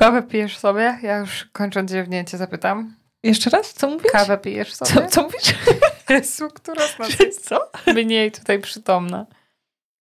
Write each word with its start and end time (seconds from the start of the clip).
Kawę 0.00 0.22
pijesz 0.22 0.58
sobie? 0.58 0.98
Ja 1.02 1.18
już 1.18 1.44
kończąc 1.52 1.90
dziewnięcie 1.90 2.38
zapytam. 2.38 2.94
Jeszcze 3.22 3.50
raz? 3.50 3.72
Co 3.72 3.90
mówisz? 3.90 4.12
Kawę 4.12 4.38
pijesz 4.38 4.74
sobie? 4.74 4.90
Co, 4.90 5.06
co 5.06 5.22
mówisz? 5.22 5.54
Jezu, 6.10 6.48
która 6.48 6.86
z 6.86 6.98
nas 6.98 7.18
jest 7.18 7.48
Co? 7.48 7.70
mniej 7.94 8.32
tutaj 8.32 8.58
przytomna? 8.58 9.26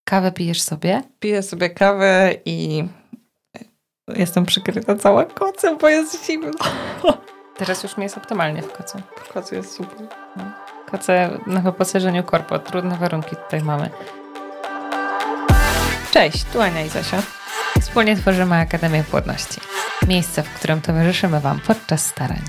Kawę 0.04 0.32
pijesz 0.32 0.62
sobie? 0.62 1.04
Piję 1.20 1.44
sobie 1.44 1.70
kawę 1.70 2.34
i 2.46 2.84
jestem 4.16 4.46
przykryta 4.46 4.96
cała 4.96 5.26
kocem, 5.26 5.78
bo 5.78 5.90
jest 5.90 6.26
zimno. 6.26 6.52
Teraz 7.58 7.84
już 7.84 7.98
mi 7.98 8.04
jest 8.04 8.18
optymalnie 8.18 8.62
w 8.62 8.72
kocu. 8.72 9.02
Koc 9.34 9.52
jest 9.52 9.72
super. 9.72 10.08
Koce 10.92 11.40
na 11.48 11.62
wyposażeniu 11.62 12.24
korpo. 12.24 12.60
Trudne 12.60 12.98
warunki 12.98 13.36
tutaj 13.36 13.62
mamy. 13.62 13.90
Cześć, 16.12 16.44
tu 16.44 16.62
Ania 16.62 16.86
i 16.86 16.90
Zosia. 16.90 17.39
Wspólnie 17.82 18.16
tworzymy 18.16 18.56
Akademię 18.56 19.04
Płodności. 19.12 19.62
Miejsce, 20.08 20.44
w 20.44 20.50
którym 20.54 20.82
towarzyszymy 20.82 21.40
Wam 21.40 21.60
podczas 21.68 22.06
starań. 22.06 22.40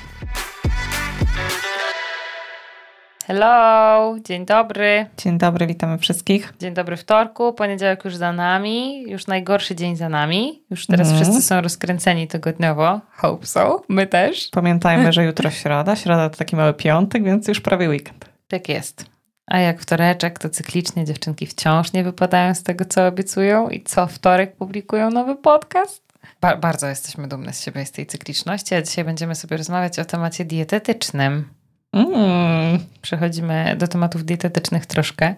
Hello, 3.27 4.17
dzień 4.25 4.47
dobry. 4.47 5.07
Dzień 5.17 5.39
dobry, 5.39 5.67
witamy 5.67 5.99
wszystkich. 5.99 6.53
Dzień 6.61 6.75
dobry 6.75 6.97
wtorku, 6.97 7.53
poniedziałek 7.53 8.05
już 8.05 8.17
za 8.17 8.33
nami, 8.33 9.03
już 9.11 9.27
najgorszy 9.27 9.75
dzień 9.75 9.97
za 9.97 10.09
nami. 10.09 10.63
Już 10.71 10.87
teraz 10.87 11.09
Mhm. 11.09 11.25
wszyscy 11.25 11.43
są 11.43 11.61
rozkręceni 11.61 12.29
tygodniowo. 12.29 13.01
Hope 13.17 13.47
so. 13.47 13.83
My 13.89 14.07
też. 14.07 14.49
Pamiętajmy, 14.53 15.13
że 15.13 15.25
jutro 15.31 15.51
środa. 15.51 15.97
Środa 15.97 16.31
to 16.31 16.37
taki 16.37 16.57
mały 16.57 16.75
piątek, 16.75 17.25
więc 17.25 17.49
już 17.49 17.61
prawie 17.61 17.89
weekend. 17.89 18.25
Tak 18.49 18.69
jest. 18.69 19.05
A 19.51 19.59
jak 19.59 19.81
wtoreczek, 19.81 20.39
to 20.39 20.49
cyklicznie 20.49 21.05
dziewczynki 21.05 21.47
wciąż 21.47 21.93
nie 21.93 22.05
wypadają 22.05 22.55
z 22.55 22.63
tego, 22.63 22.85
co 22.85 23.07
obiecują 23.07 23.69
i 23.69 23.83
co 23.83 24.07
wtorek 24.07 24.57
publikują 24.57 25.11
nowy 25.11 25.37
podcast. 25.37 26.03
Ba- 26.41 26.57
bardzo 26.57 26.87
jesteśmy 26.87 27.29
dumne 27.29 27.53
z 27.53 27.65
siebie 27.65 27.83
i 27.83 27.87
z 27.87 27.93
tej 27.93 28.07
cykliczności, 28.07 28.75
a 28.75 28.83
dzisiaj 28.83 29.05
będziemy 29.05 29.35
sobie 29.35 29.57
rozmawiać 29.57 29.99
o 29.99 30.05
temacie 30.05 30.45
dietetycznym. 30.45 31.49
Mm. 31.93 32.79
Przechodzimy 33.03 33.77
do 33.79 33.89
tematów 33.89 34.25
dietetycznych 34.25 34.87
troszkę, 34.87 35.35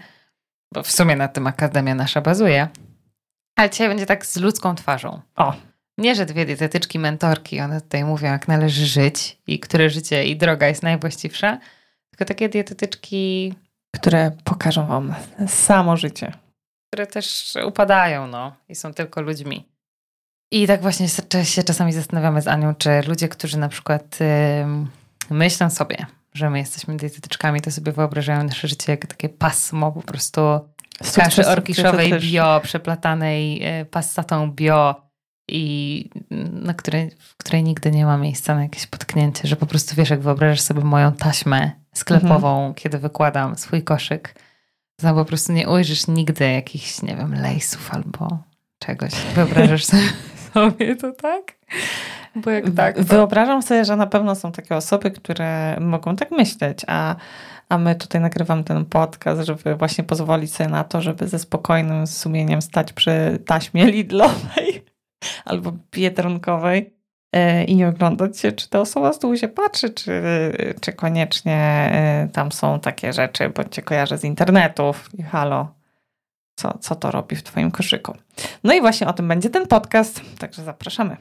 bo 0.73 0.83
w 0.83 0.91
sumie 0.91 1.17
na 1.17 1.29
tym 1.29 1.47
Akademia 1.47 1.95
nasza 1.95 2.21
bazuje. 2.21 2.69
Ale 3.57 3.71
dzisiaj 3.71 3.89
będzie 3.89 4.07
tak 4.07 4.27
z 4.27 4.37
ludzką 4.37 4.75
twarzą. 4.75 5.21
O, 5.37 5.55
Nie, 5.99 6.15
że 6.15 6.27
dwie 6.27 6.47
dietetyczki, 6.47 6.99
mentorki, 6.99 7.61
one 7.61 7.81
tutaj 7.81 8.05
mówią, 8.05 8.31
jak 8.33 8.49
należy 8.49 8.87
żyć 8.87 9.39
i 9.47 9.59
które 9.59 9.91
życie 9.91 10.25
i 10.25 10.37
droga 10.37 10.69
jest 10.69 10.83
najwłaściwsza, 10.83 11.59
tylko 12.11 12.25
takie 12.25 12.49
dietetyczki 12.49 13.55
które 13.97 14.31
pokażą 14.45 14.87
wam 14.87 15.15
samo 15.47 15.97
życie. 15.97 16.33
które 16.93 17.07
też 17.07 17.55
upadają, 17.67 18.27
no, 18.27 18.53
i 18.69 18.75
są 18.75 18.95
tylko 18.95 19.23
ludźmi. 19.23 19.69
I 20.53 20.67
tak 20.67 20.83
właśnie 20.83 21.09
się- 21.45 21.63
czasami 21.63 21.93
zastanawiamy 21.93 22.43
z 22.43 22.49
Anią, 22.49 22.75
czy 22.75 22.91
ludzie, 23.09 23.29
którzy 23.29 23.59
na 23.59 23.69
przykład 23.69 24.19
ym, 24.63 24.91
myślą 25.31 25.71
sobie, 25.71 26.07
że 26.35 26.51
my 26.51 26.59
jesteśmy 26.59 26.97
dietetyczkami, 26.97 27.61
to 27.61 27.71
sobie 27.71 27.93
wyobrażają 27.93 28.45
nasze 28.45 28.69
życie 28.69 28.93
jako 28.93 29.09
takie 29.09 29.29
pasmo 29.29 29.93
po 29.93 30.03
prostu 30.03 30.41
kaszy 31.15 31.47
orkiszowej 31.49 32.13
bio, 32.21 32.61
przeplatanej 32.61 33.63
y, 33.81 33.85
passatą 33.85 34.51
bio 34.51 35.03
i 35.49 36.09
mm, 36.31 36.65
na 36.65 36.75
której, 36.75 37.11
w 37.19 37.37
której 37.37 37.63
nigdy 37.63 37.91
nie 37.91 38.07
ma 38.07 38.17
miejsca 38.19 38.55
na 38.55 38.63
jakieś 38.63 38.87
potknięcie, 38.87 39.49
że 39.49 39.57
po 39.57 39.67
prostu 39.67 39.95
wiesz, 39.97 40.11
jak 40.11 40.21
wyobrażasz 40.21 40.61
sobie 40.61 40.85
moją 40.85 41.13
taśmę 41.13 41.82
sklepową, 41.95 42.75
kiedy 42.75 42.99
wykładam 42.99 43.57
swój 43.57 43.83
koszyk, 43.83 44.35
to 44.97 45.15
po 45.15 45.25
prostu 45.25 45.53
nie 45.53 45.69
ujrzysz 45.69 46.07
nigdy 46.07 46.53
jakichś, 46.53 47.03
nie 47.03 47.17
wiem, 47.17 47.35
lejsów 47.35 47.95
albo 47.95 48.39
czegoś. 48.79 49.13
Wyobrażasz 49.35 49.85
sobie, 50.55 50.97
to 50.97 51.13
tak? 51.13 51.59
Bo 52.37 52.51
jak 52.51 52.65
tak, 52.77 52.97
to... 52.97 53.05
Wyobrażam 53.05 53.63
sobie, 53.63 53.85
że 53.85 53.97
na 53.97 54.07
pewno 54.07 54.35
są 54.35 54.53
takie 54.53 54.77
osoby, 54.77 55.11
które 55.11 55.77
mogą 55.81 56.17
tak 56.17 56.31
myśleć, 56.31 56.81
a, 56.87 57.17
a 57.69 57.79
my 57.79 57.95
tutaj 57.95 58.21
nagrywam 58.21 58.65
ten 58.65 58.85
podcast, 58.85 59.43
żeby 59.43 59.77
właśnie 59.77 60.05
pozwolić 60.05 60.55
sobie 60.55 60.71
na 60.71 60.85
to, 60.85 61.01
żeby 61.01 61.29
ze 61.29 61.39
spokojnym 61.39 62.07
sumieniem 62.07 62.63
stać 62.63 62.93
przy 62.93 63.39
taśmie 63.47 63.87
Lidlowej 63.93 64.85
albo 65.45 65.73
biedronkowej 65.93 67.02
i 67.67 67.77
nie 67.77 67.89
oglądać 67.89 68.39
się, 68.39 68.53
czy 68.53 68.69
ta 68.69 68.81
osoba 68.81 69.13
z 69.13 69.19
tyłu 69.19 69.37
się 69.37 69.49
patrzy, 69.49 69.91
czy, 69.91 70.23
czy 70.81 70.93
koniecznie 70.93 71.57
e, 71.93 72.29
tam 72.33 72.53
są 72.53 72.81
takie 72.81 73.13
rzeczy, 73.13 73.49
bo 73.49 73.65
cię 73.65 73.83
kojarzę 73.83 74.19
z 74.19 74.25
internetów 74.25 75.11
i 75.19 75.23
halo, 75.23 75.75
co, 76.57 76.79
co 76.79 76.95
to 76.95 77.11
robi 77.11 77.37
w 77.37 77.43
twoim 77.43 77.71
koszyku. 77.71 78.17
No 78.65 78.75
i 78.75 78.81
właśnie 78.81 79.07
o 79.07 79.13
tym 79.13 79.29
będzie 79.29 79.51
ten 79.51 79.67
podcast, 79.67 80.21
także 80.39 80.63
zapraszamy. 80.63 81.17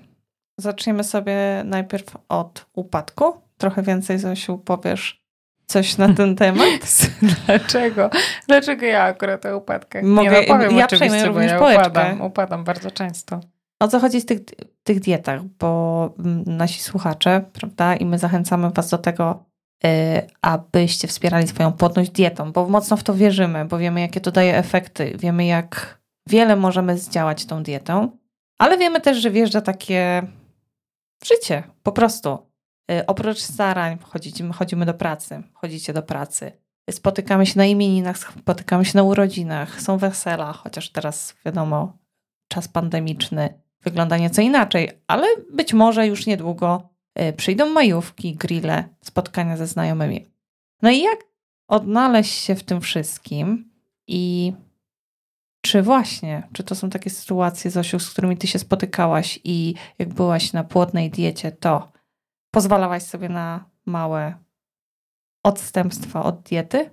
Zaczniemy 0.57 1.03
sobie 1.03 1.35
najpierw 1.65 2.05
od 2.29 2.65
upadku. 2.73 3.41
Trochę 3.57 3.83
więcej, 3.83 4.19
Zosiu, 4.19 4.57
powiesz 4.57 5.21
coś 5.65 5.97
na 5.97 6.13
ten 6.13 6.35
temat? 6.45 7.09
Dlaczego? 7.45 8.09
Dlaczego 8.47 8.85
ja 8.85 9.03
akurat 9.03 9.45
o 9.45 9.57
upadkach? 9.57 10.03
Mogę- 10.03 10.31
nie, 10.31 10.41
no 10.47 10.53
powiem 10.55 10.77
ja 10.77 10.87
przejmę 10.87 11.21
bo 11.21 11.27
również 11.27 11.51
ja 11.51 11.57
upadam, 11.57 12.21
upadam 12.21 12.63
bardzo 12.63 12.91
często. 12.91 13.39
O 13.81 13.87
co 13.87 13.99
chodzi 13.99 14.21
z 14.21 14.25
tych, 14.25 14.39
tych 14.83 14.99
dietach? 14.99 15.43
Bo 15.43 16.13
mm, 16.19 16.43
nasi 16.47 16.81
słuchacze, 16.81 17.45
prawda, 17.53 17.95
i 17.95 18.05
my 18.05 18.17
zachęcamy 18.17 18.69
Was 18.69 18.89
do 18.89 18.97
tego, 18.97 19.45
y, 19.85 19.87
abyście 20.41 21.07
wspierali 21.07 21.47
swoją 21.47 21.73
płodność 21.73 22.11
dietą, 22.11 22.51
bo 22.51 22.67
mocno 22.67 22.97
w 22.97 23.03
to 23.03 23.13
wierzymy, 23.13 23.65
bo 23.65 23.77
wiemy, 23.77 24.01
jakie 24.01 24.21
to 24.21 24.31
daje 24.31 24.57
efekty, 24.57 25.17
wiemy, 25.19 25.45
jak 25.45 26.01
wiele 26.29 26.55
możemy 26.55 26.97
zdziałać 26.97 27.45
tą 27.45 27.63
dietą, 27.63 28.17
ale 28.59 28.77
wiemy 28.77 29.01
też, 29.01 29.17
że 29.17 29.31
wjeżdża 29.31 29.61
takie 29.61 30.27
życie, 31.25 31.63
po 31.83 31.91
prostu. 31.91 32.37
Y, 32.91 33.05
Oprócz 33.05 33.39
starań 33.39 33.97
chodzimy, 34.03 34.53
chodzimy 34.53 34.85
do 34.85 34.93
pracy, 34.93 35.43
chodzicie 35.53 35.93
do 35.93 36.03
pracy, 36.03 36.51
spotykamy 36.91 37.45
się 37.45 37.53
na 37.57 37.65
imieninach, 37.65 38.17
spotykamy 38.17 38.85
się 38.85 38.97
na 38.97 39.03
urodzinach, 39.03 39.81
są 39.81 39.97
wesela, 39.97 40.53
chociaż 40.53 40.89
teraz 40.91 41.35
wiadomo, 41.45 41.97
czas 42.47 42.67
pandemiczny 42.67 43.61
wygląda 43.83 44.17
nieco 44.17 44.41
inaczej, 44.41 44.89
ale 45.07 45.27
być 45.53 45.73
może 45.73 46.07
już 46.07 46.25
niedługo 46.25 46.89
y, 47.19 47.33
przyjdą 47.33 47.69
majówki, 47.69 48.35
grille, 48.35 48.83
spotkania 49.01 49.57
ze 49.57 49.67
znajomymi. 49.67 50.31
No 50.81 50.91
i 50.91 51.01
jak 51.01 51.19
odnaleźć 51.67 52.33
się 52.33 52.55
w 52.55 52.63
tym 52.63 52.81
wszystkim 52.81 53.71
i 54.07 54.53
czy 55.61 55.81
właśnie, 55.81 56.47
czy 56.53 56.63
to 56.63 56.75
są 56.75 56.89
takie 56.89 57.09
sytuacje, 57.09 57.71
Zosiu, 57.71 57.99
z 57.99 58.09
którymi 58.09 58.37
ty 58.37 58.47
się 58.47 58.59
spotykałaś 58.59 59.39
i 59.43 59.73
jak 59.99 60.13
byłaś 60.13 60.53
na 60.53 60.63
płodnej 60.63 61.09
diecie, 61.09 61.51
to 61.51 61.91
pozwalałaś 62.51 63.03
sobie 63.03 63.29
na 63.29 63.65
małe 63.85 64.35
odstępstwa 65.43 66.23
od 66.23 66.41
diety? 66.41 66.89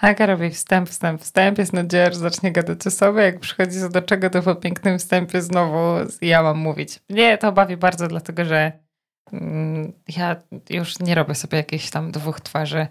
Aga 0.00 0.26
robi 0.26 0.50
wstęp, 0.50 0.88
wstęp, 0.88 1.22
wstęp. 1.22 1.58
Jest 1.58 1.72
nadzieja, 1.72 2.12
że 2.12 2.18
zacznie 2.18 2.52
gadać 2.52 2.86
o 2.86 2.90
sobie. 2.90 3.22
Jak 3.22 3.40
przychodzi 3.40 3.80
co 3.80 3.88
do 3.88 4.02
czego, 4.02 4.30
to 4.30 4.42
po 4.42 4.54
pięknym 4.54 4.98
wstępie 4.98 5.42
znowu 5.42 5.96
ja 6.22 6.42
mam 6.42 6.58
mówić. 6.58 7.00
Mnie 7.10 7.38
to 7.38 7.52
bawi 7.52 7.76
bardzo, 7.76 8.08
dlatego 8.08 8.44
że 8.44 8.72
mm, 9.32 9.92
ja 10.16 10.36
już 10.70 10.98
nie 10.98 11.14
robię 11.14 11.34
sobie 11.34 11.58
jakichś 11.58 11.90
tam 11.90 12.12
dwóch 12.12 12.40
twarzy 12.40 12.86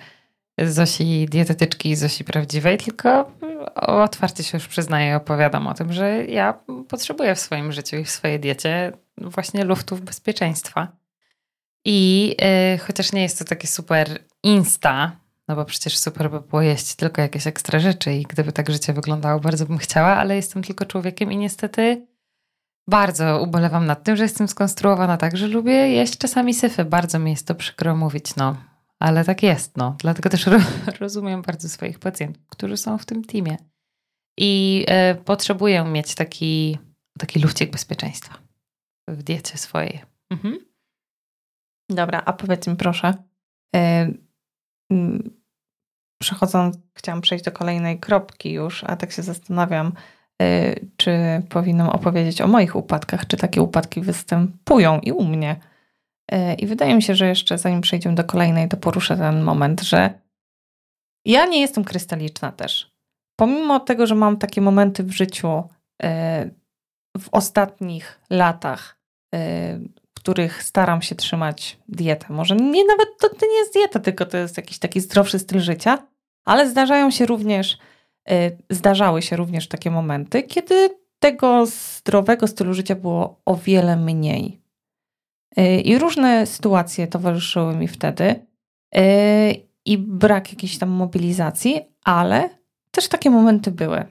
Zosi 0.62 1.26
dietetyczki 1.30 1.90
i 1.90 1.96
Zosi 1.96 2.24
prawdziwej, 2.24 2.78
tylko 2.78 3.32
otwarcie 3.76 4.44
się 4.44 4.58
już 4.58 4.68
przyznaję 4.68 5.12
i 5.12 5.14
opowiadam 5.14 5.68
o 5.68 5.74
tym, 5.74 5.94
że 5.94 6.26
ja 6.26 6.60
potrzebuję 6.88 7.36
w 7.36 7.40
swoim 7.40 7.72
życiu 7.72 7.98
i 7.98 8.04
w 8.04 8.10
swojej 8.10 8.40
diecie 8.40 8.92
właśnie 9.18 9.64
luftów 9.64 10.02
bezpieczeństwa. 10.02 10.88
I 11.86 12.36
y, 12.76 12.78
chociaż 12.78 13.14
nie 13.14 13.22
jest 13.22 13.40
to 13.40 13.46
takie 13.46 13.68
super 13.68 14.20
insta, 14.44 15.12
no 15.48 15.56
bo 15.56 15.66
przecież 15.66 15.98
super 15.98 16.32
by 16.32 16.42
było 16.42 16.62
jeść 16.62 16.96
tylko 16.96 17.22
jakieś 17.22 17.48
ekstra 17.48 17.80
rzeczy 17.80 18.14
i 18.14 18.24
gdyby 18.24 18.52
tak 18.52 18.72
życie 18.72 18.94
wyglądało, 18.94 19.40
bardzo 19.40 19.66
bym 19.66 19.78
chciała, 19.78 20.16
ale 20.16 20.36
jestem 20.36 20.64
tylko 20.64 20.86
człowiekiem 20.86 21.32
i 21.32 21.38
niestety 21.38 22.08
bardzo 22.90 23.42
ubolewam 23.42 23.86
nad 23.86 24.04
tym, 24.04 24.16
że 24.16 24.24
jestem 24.24 24.48
skonstruowana 24.48 25.18
tak, 25.18 25.38
że 25.38 25.48
lubię 25.48 25.74
jeść 25.74 26.18
czasami 26.18 26.54
syfy. 26.54 26.86
Bardzo 26.86 27.20
mi 27.20 27.32
jest 27.32 27.48
to 27.48 27.56
przykro 27.56 27.96
mówić, 27.96 28.36
no. 28.36 28.58
Ale 29.00 29.26
tak 29.26 29.44
jest, 29.44 29.78
no. 29.78 29.96
Dlatego 30.00 30.30
też 30.30 30.48
ro 30.48 30.60
rozumiem 31.00 31.42
bardzo 31.42 31.70
swoich 31.70 32.00
pacjentów, 32.00 32.48
którzy 32.48 32.78
są 32.78 32.98
w 32.98 33.06
tym 33.06 33.24
teamie. 33.24 33.58
I 34.38 34.86
e, 34.88 35.16
potrzebuję 35.16 35.84
mieć 35.84 36.16
taki, 36.16 36.78
taki 37.20 37.40
lufcik 37.40 37.72
bezpieczeństwa 37.72 38.38
w 39.08 39.24
diecie 39.24 39.58
swojej. 39.58 40.02
Mhm. 40.30 40.58
Dobra, 41.90 42.22
a 42.26 42.34
powiedz 42.34 42.68
mi 42.68 42.76
proszę, 42.76 43.14
y, 43.76 44.23
przechodząc, 46.22 46.78
chciałam 46.96 47.22
przejść 47.22 47.46
do 47.46 47.52
kolejnej 47.52 48.00
kropki 48.00 48.52
już, 48.52 48.84
a 48.84 48.96
tak 48.96 49.12
się 49.12 49.22
zastanawiam, 49.22 49.94
y, 50.42 50.90
czy 50.98 51.12
powinnam 51.50 51.90
opowiedzieć 51.90 52.42
o 52.42 52.48
moich 52.48 52.76
upadkach, 52.76 53.28
czy 53.28 53.38
takie 53.38 53.62
upadki 53.62 54.02
występują 54.02 55.00
i 55.00 55.12
u 55.12 55.24
mnie. 55.24 55.56
Y, 56.34 56.54
I 56.54 56.68
wydaje 56.68 56.96
mi 56.96 57.02
się, 57.02 57.16
że 57.16 57.28
jeszcze 57.28 57.58
zanim 57.58 57.82
przejdziemy 57.82 58.16
do 58.16 58.24
kolejnej, 58.24 58.70
to 58.70 58.78
poruszę 58.78 59.18
ten 59.18 59.42
moment, 59.42 59.82
że 59.82 60.20
ja 61.26 61.46
nie 61.46 61.62
jestem 61.62 61.84
krystaliczna 61.84 62.52
też. 62.52 62.94
Pomimo 63.36 63.80
tego, 63.80 64.08
że 64.08 64.16
mam 64.16 64.38
takie 64.38 64.62
momenty 64.62 65.04
w 65.04 65.12
życiu 65.12 65.64
y, 66.04 66.08
w 67.18 67.30
ostatnich 67.32 68.20
latach, 68.30 69.00
których 70.24 70.64
staram 70.64 71.02
się 71.02 71.16
trzymać 71.16 71.78
dietę. 71.88 72.26
Może 72.30 72.56
nie 72.56 72.86
nawet 72.86 73.08
to, 73.20 73.30
to 73.30 73.46
nie 73.46 73.56
jest 73.56 73.74
dieta, 73.74 74.00
tylko 74.00 74.26
to 74.26 74.38
jest 74.38 74.58
jakiś 74.58 74.80
taki 74.80 75.00
zdrowszy 75.00 75.40
styl 75.40 75.60
życia, 75.60 76.08
ale 76.46 76.70
zdarzają 76.70 77.12
się 77.12 77.26
również, 77.26 77.78
zdarzały 78.70 79.22
się 79.22 79.36
również 79.36 79.68
takie 79.68 79.92
momenty, 79.92 80.44
kiedy 80.44 80.90
tego 81.20 81.66
zdrowego 81.66 82.48
stylu 82.48 82.74
życia 82.74 82.96
było 82.96 83.42
o 83.46 83.56
wiele 83.56 83.98
mniej. 83.98 84.62
I 85.84 85.98
różne 85.98 86.46
sytuacje 86.46 87.08
towarzyszyły 87.08 87.76
mi 87.76 87.88
wtedy 87.88 88.46
i 89.86 89.98
brak 89.98 90.50
jakiejś 90.50 90.78
tam 90.78 90.90
mobilizacji, 90.90 91.82
ale 92.04 92.50
też 92.92 93.08
takie 93.08 93.30
momenty 93.30 93.72
były. 93.72 94.06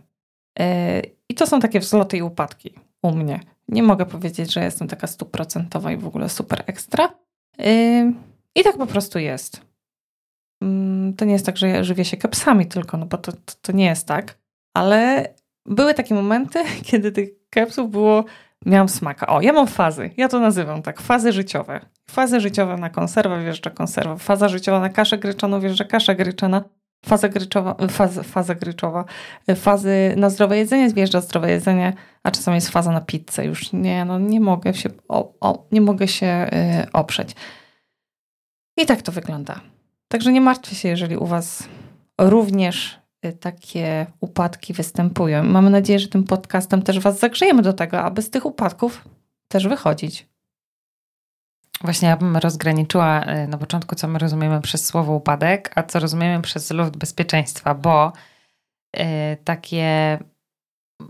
I 1.28 1.34
to 1.34 1.46
są 1.46 1.60
takie 1.60 1.80
wzloty 1.80 2.16
i 2.16 2.22
upadki 2.22 2.74
u 3.02 3.10
mnie. 3.10 3.40
Nie 3.68 3.82
mogę 3.82 4.06
powiedzieć, 4.06 4.52
że 4.52 4.64
jestem 4.64 4.88
taka 4.88 5.06
stuprocentowa 5.06 5.92
i 5.92 5.96
w 5.96 6.06
ogóle 6.06 6.28
super 6.28 6.64
ekstra. 6.66 7.08
I 8.54 8.64
tak 8.64 8.76
po 8.76 8.86
prostu 8.86 9.18
jest. 9.18 9.60
Mm, 10.62 11.14
to 11.14 11.24
nie 11.24 11.32
jest 11.32 11.46
tak, 11.46 11.56
że 11.56 11.68
ja 11.68 11.84
żywię 11.84 12.04
się 12.04 12.16
kepsami 12.16 12.66
tylko, 12.66 12.96
no 12.96 13.06
bo 13.06 13.18
to, 13.18 13.32
to, 13.32 13.54
to 13.62 13.72
nie 13.72 13.84
jest 13.84 14.06
tak. 14.06 14.38
Ale 14.74 15.28
były 15.66 15.94
takie 15.94 16.14
momenty, 16.14 16.64
kiedy 16.90 17.12
tych 17.12 17.28
kepsów 17.50 17.90
było, 17.90 18.24
miałam 18.66 18.88
smaka. 18.88 19.26
O, 19.26 19.40
ja 19.40 19.52
mam 19.52 19.66
fazy, 19.66 20.10
ja 20.16 20.28
to 20.28 20.40
nazywam 20.40 20.82
tak, 20.82 21.00
fazy 21.00 21.32
życiowe. 21.32 21.80
Fazy 22.10 22.40
życiowe 22.40 22.76
na 22.76 22.90
konserwę 22.90 23.42
wjeżdża 23.42 23.70
konserwa, 23.70 24.16
faza 24.16 24.48
życiowa 24.48 24.80
na 24.80 24.88
kaszę 24.88 25.18
gryczaną 25.18 25.60
wjeżdża 25.60 25.84
kasza 25.84 26.14
gryczana, 26.14 26.64
faza 27.06 27.28
gryczowa, 27.28 27.76
faza, 27.90 28.22
faza 28.22 28.54
gryczowa, 28.54 29.04
fazy 29.56 30.14
na 30.16 30.30
zdrowe 30.30 30.58
jedzenie 30.58 30.94
wjeżdża 30.94 31.20
zdrowe 31.20 31.50
jedzenie, 31.50 31.92
a 32.22 32.30
czasami 32.30 32.54
jest 32.54 32.68
faza 32.68 32.92
na 32.92 33.00
pizzę. 33.00 33.46
Już 33.46 33.72
nie, 33.72 34.04
no 34.04 34.18
nie 34.18 34.40
mogę 34.40 34.74
się, 34.74 34.88
o, 35.08 35.32
o, 35.40 35.66
nie 35.72 35.80
mogę 35.80 36.08
się 36.08 36.50
y, 36.86 36.92
oprzeć. 36.92 37.36
I 38.76 38.86
tak 38.86 39.02
to 39.02 39.12
wygląda. 39.12 39.60
Także 40.08 40.32
nie 40.32 40.40
martwcie 40.40 40.76
się, 40.76 40.88
jeżeli 40.88 41.16
u 41.16 41.26
Was 41.26 41.68
również 42.20 43.02
Y, 43.26 43.32
takie 43.32 44.06
upadki 44.20 44.72
występują. 44.72 45.44
Mamy 45.44 45.70
nadzieję, 45.70 45.98
że 45.98 46.08
tym 46.08 46.24
podcastem 46.24 46.82
też 46.82 47.00
Was 47.00 47.18
zagrzejemy 47.18 47.62
do 47.62 47.72
tego, 47.72 48.00
aby 48.00 48.22
z 48.22 48.30
tych 48.30 48.46
upadków 48.46 49.04
też 49.48 49.68
wychodzić. 49.68 50.31
Właśnie 51.82 52.08
ja 52.08 52.16
bym 52.16 52.36
rozgraniczyła 52.36 53.24
y, 53.24 53.48
na 53.48 53.58
początku, 53.58 53.94
co 53.94 54.08
my 54.08 54.18
rozumiemy 54.18 54.60
przez 54.60 54.86
słowo 54.86 55.12
upadek, 55.12 55.72
a 55.74 55.82
co 55.82 56.00
rozumiemy 56.00 56.42
przez 56.42 56.70
luft 56.70 56.96
bezpieczeństwa, 56.96 57.74
bo 57.74 58.12
yy, 58.96 59.04
takie 59.44 60.18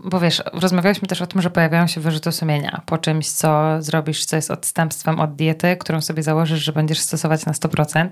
bo 0.03 0.19
wiesz, 0.19 0.43
rozmawialiśmy 0.53 1.07
też 1.07 1.21
o 1.21 1.27
tym, 1.27 1.41
że 1.41 1.49
pojawiają 1.49 1.87
się 1.87 2.01
wyrzuty 2.01 2.31
sumienia 2.31 2.81
po 2.85 2.97
czymś, 2.97 3.29
co 3.29 3.81
zrobisz, 3.81 4.25
co 4.25 4.35
jest 4.35 4.51
odstępstwem 4.51 5.19
od 5.19 5.35
diety, 5.35 5.77
którą 5.77 6.01
sobie 6.01 6.23
założysz, 6.23 6.63
że 6.63 6.73
będziesz 6.73 6.99
stosować 6.99 7.45
na 7.45 7.51
100%. 7.51 8.07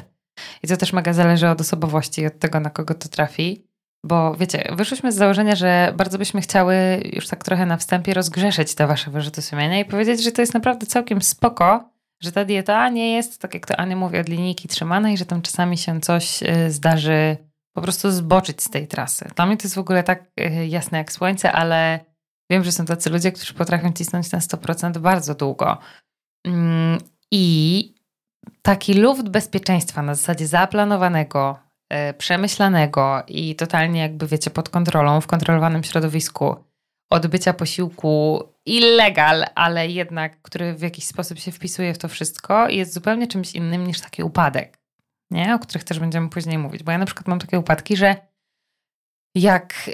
I 0.64 0.68
to 0.68 0.78
też 0.78 0.94
mega 0.94 1.14
zależy 1.14 1.50
od 1.50 1.62
osobowości 1.62 2.22
i 2.22 2.26
od 2.26 2.40
tego, 2.40 2.60
na 2.60 2.70
kogo 2.70 2.94
to 2.94 3.10
trafi. 3.10 3.68
Bo 4.06 4.36
wiecie, 4.36 4.70
wyszłyśmy 4.72 5.12
z 5.12 5.16
założenia, 5.16 5.56
że 5.56 5.94
bardzo 5.98 6.18
byśmy 6.18 6.42
chciały 6.42 6.76
już 7.14 7.28
tak 7.28 7.44
trochę 7.44 7.66
na 7.66 7.78
wstępie 7.78 8.14
rozgrzeszyć 8.14 8.76
te 8.76 8.88
wasze 8.88 9.12
wyrzuty 9.12 9.42
sumienia 9.42 9.80
i 9.80 9.86
powiedzieć, 9.86 10.24
że 10.24 10.32
to 10.32 10.42
jest 10.42 10.54
naprawdę 10.54 10.86
całkiem 10.86 11.22
spoko, 11.22 11.91
że 12.22 12.32
ta 12.32 12.46
dieta 12.46 12.90
nie 12.90 13.14
jest, 13.14 13.42
tak 13.42 13.54
jak 13.54 13.66
to 13.66 13.78
Ania 13.78 13.96
mówi, 13.96 14.18
od 14.18 14.30
linijki 14.30 14.68
trzymana 14.68 15.12
i 15.12 15.18
że 15.18 15.26
tam 15.26 15.42
czasami 15.42 15.78
się 15.78 16.02
coś 16.02 16.44
y, 16.44 16.72
zdarzy 16.72 17.38
po 17.74 17.82
prostu 17.82 18.12
zboczyć 18.12 18.64
z 18.64 18.70
tej 18.70 18.88
trasy. 18.88 19.26
Dla 19.36 19.46
mnie 19.46 19.58
to 19.58 19.64
jest 19.64 19.76
w 19.76 19.80
ogóle 19.80 20.04
tak 20.04 20.24
y, 20.40 20.68
jasne 20.68 20.98
jak 20.98 21.12
słońce, 21.12 21.52
ale 21.52 22.00
wiem, 22.50 22.64
że 22.64 22.72
są 22.72 22.86
tacy 22.86 23.10
ludzie, 23.10 23.32
którzy 23.32 23.54
potrafią 23.54 23.94
cisnąć 23.94 24.32
na 24.32 24.40
100% 24.40 24.98
bardzo 24.98 25.36
długo. 25.36 25.78
Mm, 26.48 26.98
I 27.32 27.96
taki 28.62 28.94
luft 28.94 29.30
bezpieczeństwa 29.30 30.02
na 30.02 30.16
zasadzie 30.16 30.48
zaplanowanego, 30.48 31.72
E, 31.92 32.14
przemyślanego 32.14 33.24
i 33.28 33.56
totalnie 33.56 34.02
jakby 34.02 34.28
wiecie 34.28 34.50
pod 34.50 34.70
kontrolą, 34.70 35.22
w 35.22 35.28
kontrolowanym 35.28 35.84
środowisku 35.84 36.56
odbycia 37.10 37.54
posiłku 37.54 38.44
illegal, 38.66 39.46
ale 39.56 39.88
jednak, 39.88 40.42
który 40.42 40.74
w 40.74 40.82
jakiś 40.82 41.06
sposób 41.06 41.40
się 41.40 41.52
wpisuje 41.52 41.94
w 41.94 41.98
to 41.98 42.08
wszystko, 42.08 42.70
jest 42.70 42.94
zupełnie 42.94 43.28
czymś 43.28 43.56
innym 43.56 43.88
niż 43.88 44.02
taki 44.02 44.24
upadek, 44.24 44.80
nie? 45.32 45.56
o 45.56 45.60
których 45.60 45.84
też 45.84 46.00
będziemy 46.00 46.30
później 46.30 46.58
mówić. 46.58 46.84
Bo 46.84 46.92
ja 46.92 46.98
na 46.98 47.06
przykład 47.06 47.28
mam 47.28 47.40
takie 47.40 47.60
upadki, 47.60 47.98
że 47.98 48.16
jak 49.36 49.90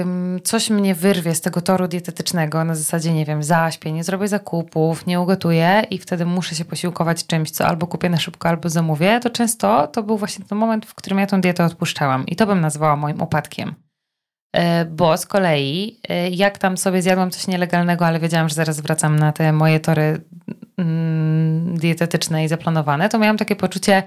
ym, 0.00 0.40
coś 0.44 0.70
mnie 0.70 0.94
wyrwie 0.94 1.34
z 1.34 1.40
tego 1.40 1.60
toru 1.60 1.88
dietetycznego, 1.88 2.64
na 2.64 2.74
zasadzie, 2.74 3.12
nie 3.12 3.24
wiem, 3.24 3.42
zaśpię, 3.42 3.92
nie 3.92 4.04
zrobię 4.04 4.28
zakupów, 4.28 5.06
nie 5.06 5.20
ugotuję 5.20 5.82
i 5.90 5.98
wtedy 5.98 6.26
muszę 6.26 6.54
się 6.54 6.64
posiłkować 6.64 7.26
czymś, 7.26 7.50
co 7.50 7.66
albo 7.66 7.86
kupię 7.86 8.08
na 8.08 8.18
szybko, 8.18 8.48
albo 8.48 8.68
zamówię, 8.68 9.20
to 9.20 9.30
często 9.30 9.86
to 9.86 10.02
był 10.02 10.18
właśnie 10.18 10.44
ten 10.44 10.58
moment, 10.58 10.86
w 10.86 10.94
którym 10.94 11.18
ja 11.18 11.26
tą 11.26 11.40
dietę 11.40 11.64
odpuszczałam. 11.64 12.26
I 12.26 12.36
to 12.36 12.46
bym 12.46 12.60
nazwała 12.60 12.96
moim 12.96 13.22
upadkiem. 13.22 13.74
Yy, 14.54 14.84
bo 14.84 15.16
z 15.16 15.26
kolei, 15.26 16.00
yy, 16.08 16.30
jak 16.30 16.58
tam 16.58 16.76
sobie 16.76 17.02
zjadłam 17.02 17.30
coś 17.30 17.46
nielegalnego, 17.46 18.06
ale 18.06 18.20
wiedziałam, 18.20 18.48
że 18.48 18.54
zaraz 18.54 18.80
wracam 18.80 19.18
na 19.18 19.32
te 19.32 19.52
moje 19.52 19.80
tory 19.80 20.20
yy, 20.78 20.84
dietetyczne 21.74 22.44
i 22.44 22.48
zaplanowane, 22.48 23.08
to 23.08 23.18
miałam 23.18 23.36
takie 23.36 23.56
poczucie, 23.56 24.02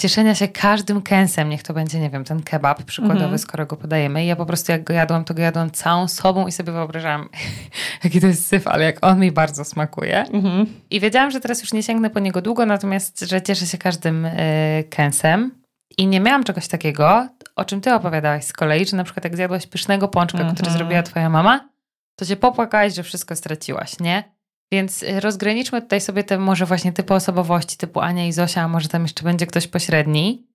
cieszenia 0.00 0.34
się 0.34 0.48
każdym 0.48 1.02
kęsem, 1.02 1.48
niech 1.48 1.62
to 1.62 1.74
będzie, 1.74 2.00
nie 2.00 2.10
wiem, 2.10 2.24
ten 2.24 2.42
kebab 2.42 2.82
przykładowy, 2.82 3.24
mm 3.24 3.36
-hmm. 3.36 3.42
skoro 3.42 3.66
go 3.66 3.76
podajemy. 3.76 4.24
I 4.24 4.26
ja 4.26 4.36
po 4.36 4.46
prostu 4.46 4.72
jak 4.72 4.84
go 4.84 4.92
jadłam, 4.92 5.24
to 5.24 5.34
go 5.34 5.42
jadłam 5.42 5.70
całą 5.70 6.08
sobą 6.08 6.46
i 6.46 6.52
sobie 6.52 6.72
wyobrażałam, 6.72 7.28
jaki 8.04 8.20
to 8.20 8.26
jest 8.26 8.46
syf, 8.46 8.68
ale 8.68 8.84
jak 8.84 9.06
on 9.06 9.20
mi 9.20 9.32
bardzo 9.32 9.64
smakuje. 9.64 10.18
Mm 10.18 10.42
-hmm. 10.42 10.66
I 10.90 11.00
wiedziałam, 11.00 11.30
że 11.30 11.40
teraz 11.40 11.60
już 11.60 11.72
nie 11.72 11.82
sięgnę 11.82 12.10
po 12.10 12.18
niego 12.18 12.42
długo, 12.42 12.66
natomiast, 12.66 13.20
że 13.20 13.42
cieszę 13.42 13.66
się 13.66 13.78
każdym 13.78 14.24
y, 14.24 14.84
kęsem. 14.90 15.61
I 15.98 16.06
nie 16.06 16.20
miałam 16.20 16.44
czegoś 16.44 16.68
takiego, 16.68 17.28
o 17.56 17.64
czym 17.64 17.80
ty 17.80 17.94
opowiadałaś 17.94 18.44
z 18.44 18.52
kolei, 18.52 18.86
że 18.86 18.96
na 18.96 19.04
przykład 19.04 19.24
jak 19.24 19.36
zjadłaś 19.36 19.66
pysznego 19.66 20.08
pączka, 20.08 20.38
mm 20.38 20.50
-hmm. 20.50 20.54
który 20.54 20.68
mhm. 20.68 20.78
zrobiła 20.78 21.02
twoja 21.02 21.30
mama, 21.30 21.68
to 22.16 22.24
się 22.24 22.36
popłakałaś, 22.36 22.94
że 22.94 23.02
wszystko 23.02 23.36
straciłaś, 23.36 24.00
nie? 24.00 24.32
Więc 24.72 25.02
y, 25.02 25.20
rozgraniczmy 25.20 25.82
tutaj 25.82 26.00
sobie 26.00 26.24
te 26.24 26.38
może 26.38 26.66
właśnie 26.66 26.92
typy 26.92 27.14
osobowości, 27.14 27.76
typu 27.76 28.00
Ania 28.00 28.26
i 28.26 28.32
Zosia, 28.32 28.62
a 28.62 28.68
może 28.68 28.88
tam 28.88 29.02
jeszcze 29.02 29.24
będzie 29.24 29.46
ktoś 29.46 29.66
pośredni, 29.66 30.46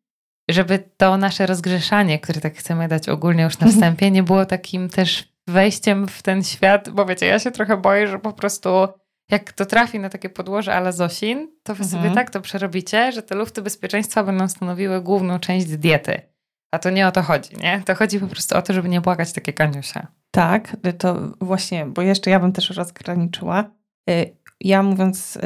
żeby 0.50 0.80
to 0.98 1.18
nasze 1.18 1.46
rozgrzeszanie, 1.46 2.20
które 2.20 2.42
tak 2.42 2.56
chcemy 2.56 2.88
dać 2.88 3.10
ogólnie 3.10 3.44
już 3.44 3.60
na 3.60 3.68
wstępie, 3.72 4.12
nie 4.12 4.24
było 4.24 4.46
takim 4.46 4.90
też 4.90 5.34
wejściem 5.48 6.08
w 6.08 6.22
ten 6.22 6.44
świat, 6.44 6.90
bo 6.90 7.06
wiecie, 7.06 7.26
ja 7.26 7.40
się 7.40 7.52
trochę 7.52 7.78
boję, 7.78 8.08
że 8.08 8.20
po 8.20 8.34
prostu 8.34 8.88
jak 9.32 9.54
to 9.54 9.66
trafi 9.66 10.00
na 10.00 10.10
takie 10.10 10.30
podłoże 10.30 10.76
ala 10.76 10.92
Zosin, 10.92 11.48
to 11.64 11.76
wy 11.76 11.84
mhm. 11.84 12.04
sobie 12.04 12.16
tak 12.16 12.30
to 12.30 12.42
przerobicie, 12.42 13.12
że 13.12 13.24
te 13.24 13.36
lufty 13.36 13.62
bezpieczeństwa 13.62 14.24
będą 14.24 14.48
stanowiły 14.48 15.02
główną 15.02 15.40
część 15.40 15.68
diety. 15.68 16.22
A 16.72 16.80
to 16.80 16.90
nie 16.90 17.08
o 17.08 17.12
to 17.12 17.22
chodzi, 17.22 17.58
nie? 17.58 17.82
To 17.86 17.96
chodzi 17.96 18.20
po 18.20 18.28
prostu 18.28 18.58
o 18.58 18.62
to, 18.62 18.74
żeby 18.74 18.90
nie 18.90 19.02
błagać 19.02 19.34
takie 19.34 19.54
kaniusia. 19.54 20.08
Tak, 20.32 20.78
to 20.98 21.16
właśnie, 21.42 21.86
bo 21.86 22.02
jeszcze 22.02 22.30
ja 22.30 22.40
bym 22.40 22.52
też 22.52 22.70
rozgraniczyła. 22.70 23.64
Y, 24.10 24.38
ja 24.60 24.84
mówiąc 24.84 25.36
y, 25.36 25.40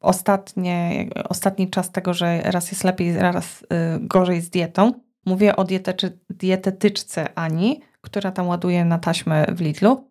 ostatnie, 0.00 1.06
ostatni 1.28 1.70
czas 1.70 1.92
tego, 1.92 2.14
że 2.14 2.42
raz 2.44 2.70
jest 2.70 2.84
lepiej, 2.84 3.18
raz 3.18 3.62
y, 3.62 3.66
gorzej 4.00 4.40
z 4.40 4.50
dietą, 4.50 4.92
mówię 5.26 5.56
o 5.56 5.64
dieteczy, 5.64 6.18
dietetyczce 6.30 7.28
Ani, 7.34 7.80
która 8.00 8.30
tam 8.30 8.48
ładuje 8.48 8.84
na 8.84 8.98
taśmę 8.98 9.46
w 9.52 9.60
Lidlu. 9.60 10.09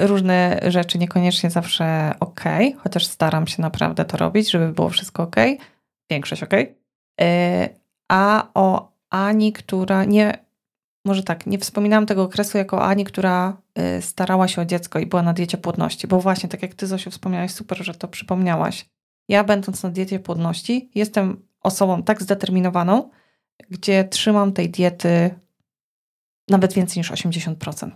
Różne 0.00 0.60
rzeczy 0.66 0.98
niekoniecznie 0.98 1.50
zawsze 1.50 2.14
ok, 2.20 2.44
chociaż 2.78 3.06
staram 3.06 3.46
się 3.46 3.62
naprawdę 3.62 4.04
to 4.04 4.16
robić, 4.16 4.50
żeby 4.50 4.72
było 4.72 4.88
wszystko 4.88 5.22
ok. 5.22 5.36
Większość 6.10 6.42
ok. 6.42 6.52
A 8.08 8.48
o 8.54 8.92
Ani, 9.10 9.52
która 9.52 10.04
nie 10.04 10.46
może 11.06 11.22
tak, 11.22 11.46
nie 11.46 11.58
wspominałam 11.58 12.06
tego 12.06 12.22
okresu 12.22 12.58
jako 12.58 12.86
Ani, 12.86 13.04
która 13.04 13.56
y, 13.98 14.02
starała 14.02 14.48
się 14.48 14.62
o 14.62 14.64
dziecko 14.64 14.98
i 14.98 15.06
była 15.06 15.22
na 15.22 15.32
diecie 15.32 15.58
płodności, 15.58 16.06
bo 16.06 16.20
właśnie, 16.20 16.48
tak 16.48 16.62
jak 16.62 16.74
ty 16.74 16.86
Zosiu 16.86 17.10
wspomniałaś, 17.10 17.52
super, 17.52 17.84
że 17.84 17.94
to 17.94 18.08
przypomniałaś. 18.08 18.86
Ja 19.28 19.44
będąc 19.44 19.82
na 19.82 19.90
diecie 19.90 20.18
płodności, 20.20 20.90
jestem 20.94 21.42
osobą 21.60 22.02
tak 22.02 22.22
zdeterminowaną, 22.22 23.10
gdzie 23.70 24.04
trzymam 24.04 24.52
tej 24.52 24.70
diety 24.70 25.30
nawet 26.48 26.72
więcej 26.72 27.00
niż 27.00 27.12
80%. 27.12 27.90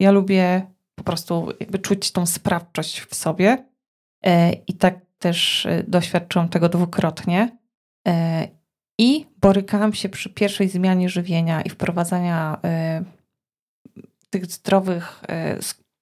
Ja 0.00 0.10
lubię 0.10 0.66
po 0.98 1.04
prostu 1.04 1.48
jakby 1.60 1.78
czuć 1.78 2.12
tą 2.12 2.26
sprawczość 2.26 3.00
w 3.00 3.14
sobie 3.14 3.64
e, 4.24 4.52
i 4.52 4.74
tak 4.74 4.98
też 5.18 5.66
e, 5.66 5.84
doświadczyłam 5.88 6.48
tego 6.48 6.68
dwukrotnie. 6.68 7.58
E, 8.08 8.48
i 8.98 9.26
borykałam 9.40 9.92
się 9.92 10.08
przy 10.08 10.30
pierwszej 10.30 10.68
zmianie 10.68 11.08
żywienia 11.08 11.62
i 11.62 11.70
wprowadzania 11.70 12.60
tych 14.30 14.46
zdrowych, 14.46 15.22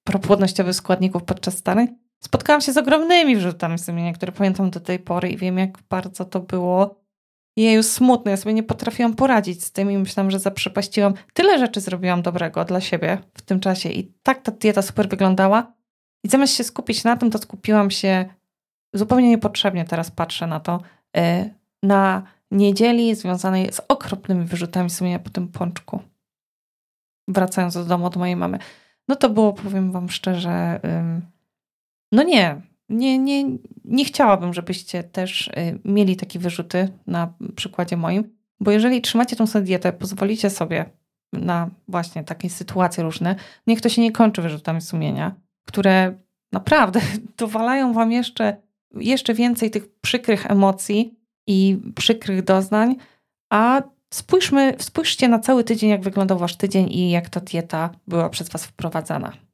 y, 0.09 0.19
płodnościowych 0.19 0.75
składników 0.75 1.23
podczas 1.23 1.57
starań. 1.57 1.87
Spotkałam 2.23 2.61
się 2.61 2.73
z 2.73 2.77
ogromnymi 2.77 3.35
wrzutami 3.35 3.79
sumienia, 3.79 4.13
które 4.13 4.31
pamiętam 4.31 4.69
do 4.69 4.79
tej 4.79 4.99
pory 4.99 5.29
i 5.29 5.37
wiem, 5.37 5.57
jak 5.57 5.77
bardzo 5.89 6.25
to 6.25 6.39
było 6.39 7.04
jej 7.55 7.83
smutne. 7.83 8.31
Ja 8.31 8.37
sobie 8.37 8.53
nie 8.53 8.63
potrafiłam 8.63 9.15
poradzić 9.15 9.63
z 9.63 9.71
tym 9.71 9.91
i 9.91 9.97
myślałam, 9.97 10.31
że 10.31 10.39
zaprzepaściłam. 10.39 11.13
Tyle 11.33 11.59
rzeczy 11.59 11.81
zrobiłam 11.81 12.21
dobrego 12.21 12.65
dla 12.65 12.81
siebie 12.81 13.17
w 13.33 13.41
tym 13.41 13.59
czasie 13.59 13.89
i 13.89 14.03
tak 14.23 14.41
ta 14.41 14.51
dieta 14.51 14.81
super 14.81 15.09
wyglądała. 15.09 15.73
I 16.23 16.29
zamiast 16.29 16.55
się 16.55 16.63
skupić 16.63 17.03
na 17.03 17.17
tym, 17.17 17.31
to 17.31 17.37
skupiłam 17.37 17.91
się 17.91 18.25
zupełnie 18.93 19.29
niepotrzebnie 19.29 19.85
teraz 19.85 20.11
patrzę 20.11 20.47
na 20.47 20.59
to, 20.59 20.81
y, 21.17 21.53
na 21.83 22.23
niedzieli 22.51 23.15
związanej 23.15 23.73
z 23.73 23.81
okropnymi 23.87 24.45
wyrzutami 24.45 24.89
sumienia 24.89 25.19
po 25.19 25.29
tym 25.29 25.47
pączku. 25.47 25.99
Wracając 27.27 27.73
do 27.73 27.85
domu 27.85 28.05
od 28.05 28.15
mojej 28.15 28.35
mamy. 28.35 28.59
No 29.07 29.15
to 29.15 29.29
było, 29.29 29.53
powiem 29.53 29.91
wam 29.91 30.09
szczerze, 30.09 30.79
no 32.11 32.23
nie, 32.23 32.61
nie, 32.89 33.17
nie, 33.19 33.43
nie 33.85 34.05
chciałabym, 34.05 34.53
żebyście 34.53 35.03
też 35.03 35.47
y, 35.47 35.79
mieli 35.85 36.15
takie 36.15 36.39
wyrzuty 36.39 36.89
na 37.07 37.33
przykładzie 37.55 37.97
moim, 37.97 38.35
bo 38.59 38.71
jeżeli 38.71 39.01
trzymacie 39.01 39.35
tą 39.35 39.47
sobie 39.47 39.65
dietę, 39.65 39.93
pozwolicie 39.93 40.49
sobie 40.49 40.85
na 41.33 41.69
właśnie 41.87 42.23
takie 42.23 42.49
sytuacje 42.49 43.03
różne, 43.03 43.35
niech 43.67 43.81
to 43.81 43.89
się 43.89 44.01
nie 44.01 44.11
kończy 44.11 44.41
wyrzutami 44.41 44.81
sumienia, 44.81 45.35
które 45.67 46.17
naprawdę 46.51 47.01
dowalają 47.37 47.93
wam 47.93 48.11
jeszcze, 48.11 48.57
jeszcze 48.95 49.33
więcej 49.33 49.71
tych 49.71 49.99
przykrych 50.01 50.51
emocji 50.51 51.13
i 51.47 51.79
przykrych 51.95 52.43
doznań, 52.43 52.95
a 53.49 53.81
spójrzmy, 54.13 54.75
spójrzcie 54.79 55.27
na 55.27 55.39
cały 55.39 55.63
tydzień, 55.63 55.89
jak 55.89 56.01
wyglądał 56.01 56.37
wasz 56.37 56.55
tydzień 56.55 56.91
i 56.91 57.09
jak 57.09 57.29
ta 57.29 57.39
dieta 57.39 57.89
była 58.07 58.29
przez 58.29 58.49
was 58.49 58.65
wprowadzana. 58.65 59.44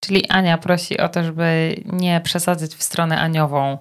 Czyli 0.00 0.28
Ania 0.28 0.58
prosi 0.58 0.98
o 0.98 1.08
to, 1.08 1.24
żeby 1.24 1.76
nie 1.86 2.20
przesadzać 2.20 2.74
w 2.74 2.82
stronę 2.82 3.20
aniową 3.20 3.78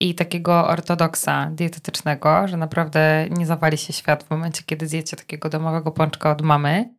i 0.00 0.14
takiego 0.14 0.68
ortodoksa 0.68 1.50
dietetycznego, 1.50 2.48
że 2.48 2.56
naprawdę 2.56 3.26
nie 3.30 3.46
zawali 3.46 3.78
się 3.78 3.92
świat 3.92 4.24
w 4.24 4.30
momencie, 4.30 4.62
kiedy 4.66 4.86
zjecie 4.86 5.16
takiego 5.16 5.48
domowego 5.48 5.92
pączka 5.92 6.30
od 6.30 6.42
mamy. 6.42 6.94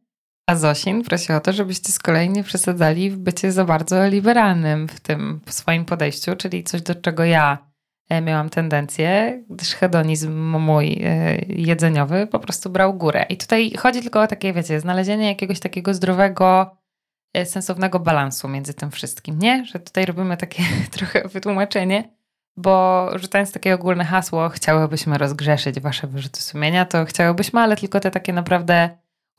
A 0.50 0.56
Zosin 0.56 1.04
prosi 1.04 1.34
o 1.34 1.40
to, 1.40 1.54
żebyście 1.54 1.92
z 1.92 2.00
kolei 2.00 2.30
nie 2.30 2.44
przesadzali 2.44 3.12
w 3.12 3.18
bycie 3.18 3.52
za 3.52 3.66
bardzo 3.66 4.08
liberalnym 4.08 4.88
w 4.88 5.00
tym 5.00 5.42
swoim 5.48 5.86
podejściu, 5.86 6.36
czyli 6.36 6.64
coś, 6.64 6.82
do 6.82 6.96
czego 6.96 7.24
ja 7.24 7.58
e, 8.10 8.22
miałam 8.22 8.50
tendencję, 8.50 9.44
gdyż 9.50 9.74
hedonizm 9.74 10.58
mój 10.60 11.02
e, 11.04 11.36
jedzeniowy 11.48 12.28
po 12.28 12.40
prostu 12.40 12.70
brał 12.70 12.94
górę. 12.94 13.26
I 13.30 13.38
tutaj 13.38 13.74
chodzi 13.78 14.02
tylko 14.02 14.22
o 14.22 14.28
takie, 14.28 14.54
wiecie, 14.54 14.80
znalezienie 14.80 15.28
jakiegoś 15.28 15.60
takiego 15.60 15.94
zdrowego, 15.94 16.78
sensownego 17.46 18.00
balansu 18.00 18.48
między 18.48 18.74
tym 18.74 18.92
wszystkim, 18.92 19.40
nie? 19.40 19.66
Że 19.66 19.80
tutaj 19.80 20.06
robimy 20.06 20.38
takie 20.38 20.64
trochę 20.98 21.28
wytłumaczenie, 21.28 22.10
bo 22.58 23.08
rzucając 23.16 23.52
takie 23.52 23.76
ogólne 23.76 24.06
hasło, 24.06 24.50
chciałybyśmy 24.50 25.18
rozgrzeszyć 25.18 25.80
wasze 25.80 26.08
wyrzuty 26.08 26.42
sumienia, 26.42 26.86
to 26.86 27.06
chciałybyśmy, 27.06 27.60
ale 27.60 27.76
tylko 27.76 28.00
te 28.00 28.12
takie 28.12 28.34
naprawdę 28.34 28.90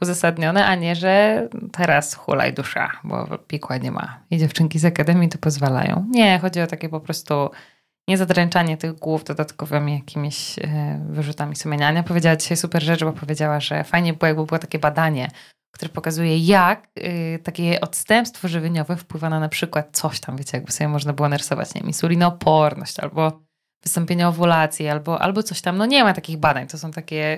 uzasadnione, 0.02 0.66
a 0.66 0.74
nie, 0.74 0.96
że 0.96 1.48
teraz 1.72 2.14
hulaj 2.14 2.52
dusza, 2.52 2.90
bo 3.04 3.38
pikła 3.38 3.76
nie 3.76 3.90
ma. 3.90 4.20
I 4.30 4.38
dziewczynki 4.38 4.78
z 4.78 4.84
akademii 4.84 5.28
to 5.28 5.38
pozwalają. 5.38 6.06
Nie, 6.10 6.38
chodzi 6.38 6.60
o 6.60 6.66
takie 6.66 6.88
po 6.88 7.00
prostu 7.00 7.50
niezadręczanie 8.08 8.76
tych 8.76 8.92
głów 8.92 9.24
dodatkowymi 9.24 9.94
jakimiś 9.94 10.58
e, 10.58 11.00
wyrzutami 11.10 11.56
sumienia. 11.56 11.88
Ania 11.88 12.02
powiedziała 12.02 12.36
dzisiaj 12.36 12.56
super 12.56 12.82
rzecz, 12.82 13.04
bo 13.04 13.12
powiedziała, 13.12 13.60
że 13.60 13.84
fajnie 13.84 14.12
było, 14.12 14.26
jakby 14.26 14.46
było 14.46 14.58
takie 14.58 14.78
badanie, 14.78 15.28
które 15.74 15.88
pokazuje, 15.88 16.38
jak 16.38 16.88
y, 16.98 17.38
takie 17.42 17.80
odstępstwo 17.80 18.48
żywieniowe 18.48 18.96
wpływa 18.96 19.30
na 19.30 19.40
na 19.40 19.48
przykład 19.48 19.88
coś 19.92 20.20
tam, 20.20 20.36
wiecie, 20.36 20.56
jakby 20.56 20.72
sobie 20.72 20.88
można 20.88 21.12
było 21.12 21.28
narysować, 21.28 21.74
nie 21.74 21.80
wiem, 21.80 21.88
insulinooporność 21.88 23.00
albo 23.00 23.40
wystąpienie 23.82 24.28
owulacji, 24.28 24.88
albo, 24.88 25.22
albo 25.22 25.42
coś 25.42 25.60
tam. 25.60 25.76
No 25.76 25.86
nie 25.86 26.04
ma 26.04 26.14
takich 26.14 26.36
badań, 26.36 26.66
to 26.66 26.78
są 26.78 26.90
takie, 26.90 27.36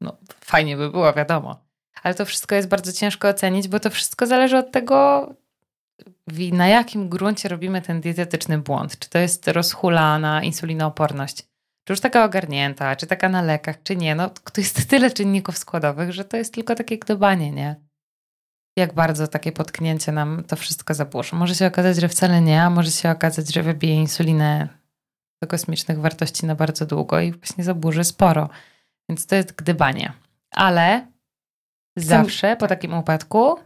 no 0.00 0.16
fajnie 0.40 0.76
by 0.76 0.90
było, 0.90 1.12
wiadomo. 1.12 1.56
Ale 2.02 2.14
to 2.14 2.24
wszystko 2.24 2.54
jest 2.54 2.68
bardzo 2.68 2.92
ciężko 2.92 3.28
ocenić, 3.28 3.68
bo 3.68 3.80
to 3.80 3.90
wszystko 3.90 4.26
zależy 4.26 4.58
od 4.58 4.72
tego, 4.72 5.28
na 6.52 6.68
jakim 6.68 7.08
gruncie 7.08 7.48
robimy 7.48 7.82
ten 7.82 8.00
dietetyczny 8.00 8.58
błąd. 8.58 8.98
Czy 8.98 9.10
to 9.10 9.18
jest 9.18 9.48
rozhulana 9.48 10.42
insulinooporność, 10.42 11.42
czy 11.90 11.92
już 11.92 12.00
taka 12.00 12.24
ogarnięta, 12.24 12.96
czy 12.96 13.06
taka 13.06 13.28
na 13.28 13.42
lekach, 13.42 13.82
czy 13.82 13.96
nie. 13.96 14.14
No, 14.14 14.30
to 14.30 14.60
jest 14.60 14.88
tyle 14.88 15.10
czynników 15.10 15.58
składowych, 15.58 16.12
że 16.12 16.24
to 16.24 16.36
jest 16.36 16.54
tylko 16.54 16.74
takie 16.74 16.98
gdybanie, 16.98 17.50
nie? 17.50 17.76
Jak 18.76 18.94
bardzo 18.94 19.28
takie 19.28 19.52
potknięcie 19.52 20.12
nam 20.12 20.44
to 20.46 20.56
wszystko 20.56 20.94
zaburzy. 20.94 21.36
Może 21.36 21.54
się 21.54 21.66
okazać, 21.66 21.96
że 21.96 22.08
wcale 22.08 22.40
nie, 22.40 22.62
a 22.62 22.70
może 22.70 22.90
się 22.90 23.10
okazać, 23.10 23.54
że 23.54 23.62
wybije 23.62 23.94
insulinę 23.94 24.68
do 25.42 25.48
kosmicznych 25.48 26.00
wartości 26.00 26.46
na 26.46 26.54
bardzo 26.54 26.86
długo 26.86 27.20
i 27.20 27.32
właśnie 27.32 27.64
zaburzy 27.64 28.04
sporo. 28.04 28.48
Więc 29.08 29.26
to 29.26 29.34
jest 29.34 29.52
gdybanie. 29.52 30.12
Ale 30.50 31.06
zawsze 31.96 32.56
po 32.56 32.66
takim 32.66 32.94
upadku 32.94 33.58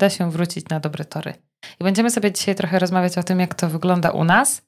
da 0.00 0.10
się 0.10 0.30
wrócić 0.30 0.68
na 0.68 0.80
dobre 0.80 1.04
tory. 1.04 1.34
I 1.80 1.84
będziemy 1.84 2.10
sobie 2.10 2.32
dzisiaj 2.32 2.54
trochę 2.54 2.78
rozmawiać 2.78 3.18
o 3.18 3.22
tym, 3.22 3.40
jak 3.40 3.54
to 3.54 3.68
wygląda 3.68 4.10
u 4.10 4.24
nas. 4.24 4.62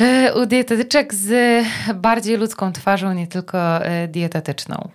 E, 0.00 0.34
u 0.34 0.46
dietetyczek 0.46 1.14
z 1.14 1.64
bardziej 1.94 2.36
ludzką 2.36 2.72
twarzą, 2.72 3.12
nie 3.12 3.26
tylko 3.26 3.84
e, 3.84 4.08
dietetyczną. 4.08 4.90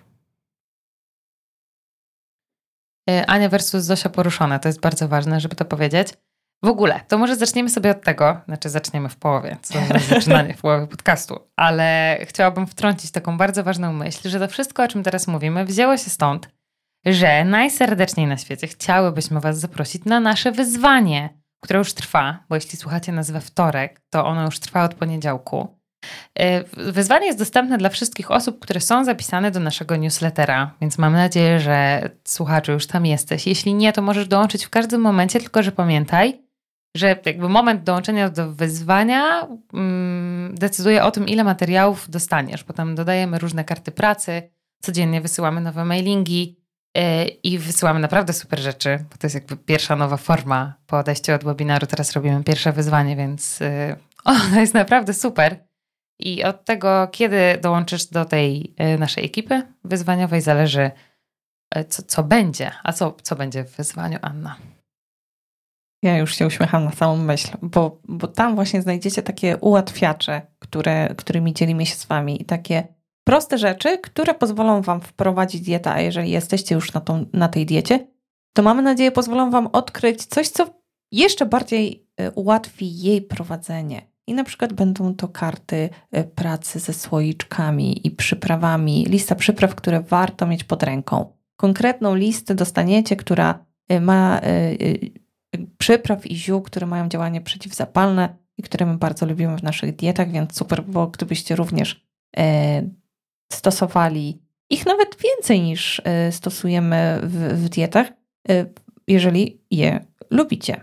E, 3.10 3.26
Ania 3.26 3.48
versus 3.48 3.84
Zosia 3.84 4.08
poruszone, 4.08 4.60
to 4.60 4.68
jest 4.68 4.80
bardzo 4.80 5.08
ważne, 5.08 5.40
żeby 5.40 5.56
to 5.56 5.64
powiedzieć. 5.64 6.08
W 6.62 6.68
ogóle, 6.68 7.00
to 7.08 7.18
może 7.18 7.36
zaczniemy 7.36 7.70
sobie 7.70 7.90
od 7.90 8.02
tego, 8.02 8.40
znaczy 8.46 8.68
zaczniemy 8.68 9.08
w 9.08 9.16
połowie, 9.16 9.56
co 9.62 9.78
zaczynanie 10.14 10.54
w 10.54 10.60
połowie 10.60 10.86
podcastu, 10.86 11.38
ale 11.56 12.18
chciałabym 12.22 12.66
wtrącić 12.66 13.10
taką 13.10 13.38
bardzo 13.38 13.64
ważną 13.64 13.92
myśl, 13.92 14.28
że 14.28 14.38
to 14.38 14.48
wszystko, 14.48 14.82
o 14.82 14.88
czym 14.88 15.02
teraz 15.02 15.26
mówimy, 15.26 15.64
wzięło 15.64 15.96
się 15.96 16.10
stąd, 16.10 16.48
że 17.06 17.44
najserdeczniej 17.44 18.26
na 18.26 18.36
świecie 18.36 18.66
chciałybyśmy 18.66 19.40
Was 19.40 19.58
zaprosić 19.58 20.04
na 20.04 20.20
nasze 20.20 20.52
wyzwanie, 20.52 21.28
które 21.60 21.78
już 21.78 21.94
trwa, 21.94 22.44
bo 22.48 22.54
jeśli 22.54 22.78
słuchacie 22.78 23.12
nas 23.12 23.30
we 23.30 23.40
wtorek, 23.40 24.00
to 24.10 24.26
ono 24.26 24.44
już 24.44 24.58
trwa 24.58 24.84
od 24.84 24.94
poniedziałku. 24.94 25.76
E, 26.38 26.64
wyzwanie 26.92 27.26
jest 27.26 27.38
dostępne 27.38 27.78
dla 27.78 27.88
wszystkich 27.88 28.30
osób, 28.30 28.58
które 28.58 28.80
są 28.80 29.04
zapisane 29.04 29.50
do 29.50 29.60
naszego 29.60 29.96
newslettera, 29.96 30.74
więc 30.80 30.98
mam 30.98 31.12
nadzieję, 31.12 31.60
że 31.60 32.08
słuchaczu 32.24 32.72
już 32.72 32.86
tam 32.86 33.06
jesteś. 33.06 33.46
Jeśli 33.46 33.74
nie, 33.74 33.92
to 33.92 34.02
możesz 34.02 34.28
dołączyć 34.28 34.64
w 34.64 34.70
każdym 34.70 35.00
momencie, 35.00 35.40
tylko 35.40 35.62
że 35.62 35.72
pamiętaj, 35.72 36.42
że 36.96 37.16
jakby 37.26 37.48
moment 37.48 37.82
dołączenia 37.82 38.30
do 38.30 38.52
wyzwania 38.52 39.48
mm, 39.74 40.54
decyduje 40.54 41.04
o 41.04 41.10
tym, 41.10 41.28
ile 41.28 41.44
materiałów 41.44 42.10
dostaniesz, 42.10 42.64
bo 42.64 42.72
tam 42.72 42.94
dodajemy 42.94 43.38
różne 43.38 43.64
karty 43.64 43.92
pracy, 43.92 44.50
codziennie 44.82 45.20
wysyłamy 45.20 45.60
nowe 45.60 45.84
mailingi 45.84 46.65
i 47.42 47.58
wysyłamy 47.58 48.00
naprawdę 48.00 48.32
super 48.32 48.60
rzeczy, 48.60 49.04
bo 49.10 49.16
to 49.16 49.26
jest 49.26 49.34
jakby 49.34 49.56
pierwsza 49.56 49.96
nowa 49.96 50.16
forma 50.16 50.74
po 50.86 50.98
odejściu 50.98 51.32
od 51.32 51.44
webinaru. 51.44 51.86
Teraz 51.86 52.12
robimy 52.12 52.44
pierwsze 52.44 52.72
wyzwanie, 52.72 53.16
więc 53.16 53.60
yy, 53.60 53.96
ono 54.24 54.60
jest 54.60 54.74
naprawdę 54.74 55.14
super. 55.14 55.66
I 56.20 56.44
od 56.44 56.64
tego, 56.64 57.08
kiedy 57.12 57.58
dołączysz 57.62 58.06
do 58.06 58.24
tej 58.24 58.74
yy, 58.78 58.98
naszej 58.98 59.24
ekipy 59.24 59.62
wyzwaniowej, 59.84 60.40
zależy, 60.40 60.90
co, 61.88 62.02
co 62.02 62.22
będzie. 62.22 62.70
A 62.82 62.92
co, 62.92 63.16
co 63.22 63.36
będzie 63.36 63.64
w 63.64 63.76
wyzwaniu, 63.76 64.18
Anna? 64.22 64.56
Ja 66.02 66.18
już 66.18 66.34
się 66.34 66.46
uśmiecham 66.46 66.84
na 66.84 66.92
samą 66.92 67.16
myśl, 67.16 67.56
bo, 67.62 68.00
bo 68.04 68.26
tam 68.26 68.54
właśnie 68.54 68.82
znajdziecie 68.82 69.22
takie 69.22 69.56
ułatwiacze, 69.56 70.42
które, 70.58 71.14
którymi 71.16 71.54
dzielimy 71.54 71.86
się 71.86 71.94
z 71.94 72.04
Wami 72.04 72.42
i 72.42 72.44
takie 72.44 72.95
proste 73.26 73.58
rzeczy, 73.58 73.98
które 73.98 74.34
pozwolą 74.34 74.82
Wam 74.82 75.00
wprowadzić 75.00 75.60
dietę, 75.60 75.92
a 75.92 76.00
jeżeli 76.00 76.30
jesteście 76.30 76.74
już 76.74 76.92
na, 76.92 77.00
tą, 77.00 77.26
na 77.32 77.48
tej 77.48 77.66
diecie, 77.66 78.06
to 78.52 78.62
mamy 78.62 78.82
nadzieję 78.82 79.12
pozwolą 79.12 79.50
Wam 79.50 79.66
odkryć 79.66 80.24
coś, 80.24 80.48
co 80.48 80.66
jeszcze 81.12 81.46
bardziej 81.46 82.08
y, 82.20 82.30
ułatwi 82.30 83.02
jej 83.02 83.22
prowadzenie. 83.22 84.02
I 84.26 84.34
na 84.34 84.44
przykład 84.44 84.72
będą 84.72 85.14
to 85.14 85.28
karty 85.28 85.88
y, 86.16 86.24
pracy 86.24 86.78
ze 86.78 86.92
słoiczkami 86.92 88.06
i 88.06 88.10
przyprawami, 88.10 89.04
lista 89.04 89.34
przypraw, 89.34 89.74
które 89.74 90.00
warto 90.00 90.46
mieć 90.46 90.64
pod 90.64 90.82
ręką. 90.82 91.32
Konkretną 91.56 92.14
listę 92.14 92.54
dostaniecie, 92.54 93.16
która 93.16 93.64
y, 93.92 94.00
ma 94.00 94.40
przypraw 95.78 96.26
i 96.26 96.36
ziół, 96.36 96.62
które 96.62 96.86
mają 96.86 97.08
działanie 97.08 97.40
przeciwzapalne 97.40 98.36
i 98.58 98.62
które 98.62 98.86
my 98.86 98.96
bardzo 98.96 99.26
lubimy 99.26 99.58
w 99.58 99.62
naszych 99.62 99.96
dietach, 99.96 100.30
więc 100.30 100.56
super 100.56 100.82
było, 100.84 101.06
gdybyście 101.06 101.56
również 101.56 102.06
e, 102.36 103.05
stosowali 103.52 104.38
ich 104.70 104.86
nawet 104.86 105.16
więcej 105.22 105.60
niż 105.60 106.02
e, 106.04 106.32
stosujemy 106.32 107.20
w, 107.22 107.64
w 107.64 107.68
dietach, 107.68 108.06
e, 108.48 108.66
jeżeli 109.06 109.60
je 109.70 110.04
lubicie. 110.30 110.80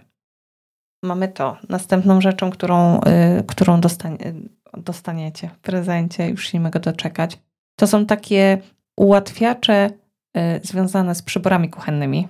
Mamy 1.04 1.28
to. 1.28 1.58
Następną 1.70 2.22
rzeczą, 2.22 2.50
którą, 2.50 3.00
którą 3.48 3.82
dostanie, 3.82 4.34
dostaniecie 4.78 5.50
w 5.50 5.60
prezencie, 5.60 6.30
już 6.30 6.48
się 6.48 6.58
nie 6.58 6.64
mogę 6.64 6.80
doczekać, 6.80 7.40
to 7.76 7.88
są 7.88 8.06
takie 8.06 8.58
ułatwiacze 8.98 9.90
związane 10.64 11.16
z 11.16 11.22
przyborami 11.22 11.70
kuchennymi 11.70 12.28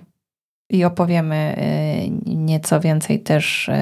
i 0.70 0.84
opowiemy 0.84 1.56
y, 2.26 2.34
nieco 2.34 2.80
więcej 2.80 3.22
też 3.22 3.68
y, 3.68 3.72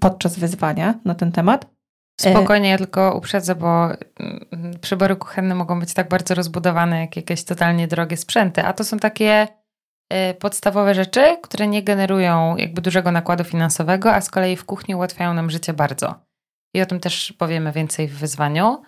podczas 0.00 0.38
wyzwania 0.38 0.94
na 1.04 1.14
ten 1.14 1.32
temat. 1.32 1.75
Spokojnie, 2.20 2.68
ja 2.68 2.78
tylko 2.78 3.14
uprzedzę, 3.16 3.54
bo 3.54 3.84
mm, 3.84 4.78
przybory 4.80 5.16
kuchenne 5.16 5.54
mogą 5.54 5.80
być 5.80 5.94
tak 5.94 6.08
bardzo 6.08 6.34
rozbudowane 6.34 7.00
jak 7.00 7.16
jakieś 7.16 7.44
totalnie 7.44 7.88
drogie 7.88 8.16
sprzęty, 8.16 8.62
a 8.62 8.72
to 8.72 8.84
są 8.84 8.98
takie 8.98 9.48
y, 10.12 10.34
podstawowe 10.34 10.94
rzeczy, 10.94 11.36
które 11.42 11.66
nie 11.66 11.82
generują 11.82 12.56
jakby 12.56 12.82
dużego 12.82 13.12
nakładu 13.12 13.44
finansowego, 13.44 14.14
a 14.14 14.20
z 14.20 14.30
kolei 14.30 14.56
w 14.56 14.64
kuchni 14.64 14.94
ułatwiają 14.94 15.34
nam 15.34 15.50
życie 15.50 15.72
bardzo. 15.72 16.14
i 16.74 16.82
o 16.82 16.86
tym 16.86 17.00
też 17.00 17.32
powiemy 17.32 17.72
więcej 17.72 18.08
w 18.08 18.18
wyzwaniu. 18.18 18.82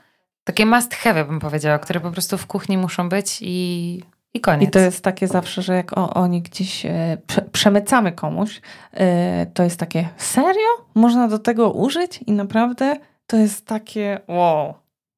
Takie 0.44 0.66
must 0.66 0.94
have, 0.94 1.24
bym 1.24 1.40
powiedziała, 1.40 1.78
które 1.78 2.00
po 2.00 2.10
prostu 2.10 2.38
w 2.38 2.46
kuchni 2.46 2.78
muszą 2.78 3.08
być 3.08 3.38
i, 3.42 4.02
i 4.34 4.40
koniec. 4.40 4.68
I 4.68 4.72
to 4.72 4.78
jest 4.78 5.04
takie 5.04 5.26
zawsze, 5.26 5.62
że 5.62 5.74
jak 5.74 5.98
o, 5.98 6.14
oni 6.14 6.42
gdzieś 6.42 6.86
e, 6.86 7.18
prze, 7.26 7.42
przemycamy 7.42 8.12
komuś, 8.12 8.60
e, 8.92 9.46
to 9.46 9.62
jest 9.62 9.80
takie, 9.80 10.08
serio? 10.16 10.68
Można 10.94 11.28
do 11.28 11.38
tego 11.38 11.72
użyć? 11.72 12.20
I 12.26 12.32
naprawdę 12.32 12.96
to 13.30 13.36
jest 13.36 13.66
takie, 13.66 14.20
wow. 14.28 14.74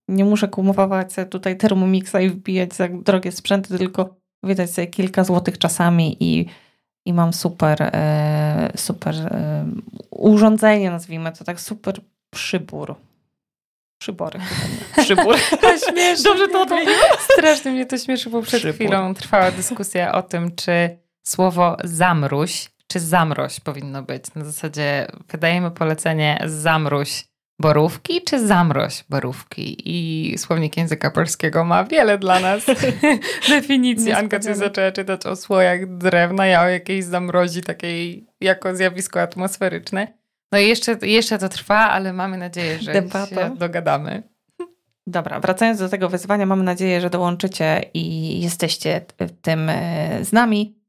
Nie 0.09 0.25
muszę 0.25 0.49
kupować 0.49 1.13
sobie 1.13 1.27
tutaj 1.27 1.57
Thermomixa 1.57 2.21
i 2.21 2.29
wbijać 2.29 2.75
za 2.75 2.89
drogie 2.89 3.33
sprzęty, 3.33 3.79
tylko 3.79 4.15
wydać 4.43 4.71
sobie 4.71 4.87
kilka 4.87 5.25
złotych 5.25 5.59
czasami 5.59 6.17
i, 6.21 6.47
i 7.07 7.13
mam 7.13 7.33
super, 7.33 7.83
e, 7.83 8.73
super 8.77 9.15
e, 9.15 9.65
urządzenie, 10.11 10.91
nazwijmy 10.91 11.33
to 11.33 11.45
tak, 11.45 11.61
super 11.61 12.01
przybór. 12.31 12.95
Przybory. 14.03 14.41
Przybór. 15.05 15.37
śmieszy. 15.89 16.23
Dobrze 16.23 16.49
to 16.49 16.63
odmieniłam? 16.63 17.17
Strasznie 17.39 17.71
mnie 17.71 17.87
to 17.87 17.99
śmieszy, 17.99 18.31
bo 18.31 18.43
przed 18.43 18.61
Przybór. 18.61 18.75
chwilą 18.75 19.15
trwała 19.15 19.51
dyskusja 19.51 20.13
o 20.13 20.23
tym, 20.23 20.57
czy 20.57 20.99
słowo 21.27 21.77
zamruś, 21.85 22.71
czy 22.87 23.01
zamroź 23.01 23.61
powinno 23.61 24.03
być. 24.03 24.35
Na 24.35 24.45
zasadzie 24.45 25.07
wydajemy 25.29 25.71
polecenie 25.71 26.43
zamruś 26.47 27.30
borówki 27.61 28.23
czy 28.23 28.47
zamroź 28.47 29.05
borówki. 29.09 29.77
I 29.85 30.39
słownik 30.39 30.77
języka 30.77 31.11
polskiego 31.11 31.65
ma 31.65 31.85
wiele 31.85 32.19
dla 32.19 32.41
nas 32.41 32.67
definicji. 33.49 34.13
Anka 34.13 34.41
coś 34.41 34.57
zaczęła 34.57 34.93
czytać 34.93 35.27
o 35.27 35.37
słojach 35.37 35.97
drewna, 35.97 36.47
ja 36.47 36.63
o 36.63 36.69
jakiejś 36.69 37.05
zamrozi 37.05 37.63
takiej 37.63 38.27
jako 38.41 38.77
zjawisko 38.77 39.21
atmosferyczne. 39.21 40.21
No 40.53 40.59
i 40.59 40.69
jeszcze, 40.69 40.97
jeszcze 41.03 41.39
to 41.39 41.49
trwa, 41.49 41.91
ale 41.91 42.13
mamy 42.13 42.39
nadzieję, 42.39 42.79
że 42.79 42.93
Debata. 42.93 43.27
się 43.27 43.57
dogadamy. 43.57 44.23
Dobra, 45.07 45.41
wracając 45.41 45.79
do 45.79 45.89
tego 45.89 46.09
wyzwania, 46.09 46.47
mamy 46.47 46.63
nadzieję, 46.63 47.01
że 47.01 47.11
dołączycie 47.11 47.85
i 47.95 48.41
jesteście 48.41 49.01
tym 49.43 49.69
e, 49.69 50.25
z 50.25 50.33
nami. 50.33 50.81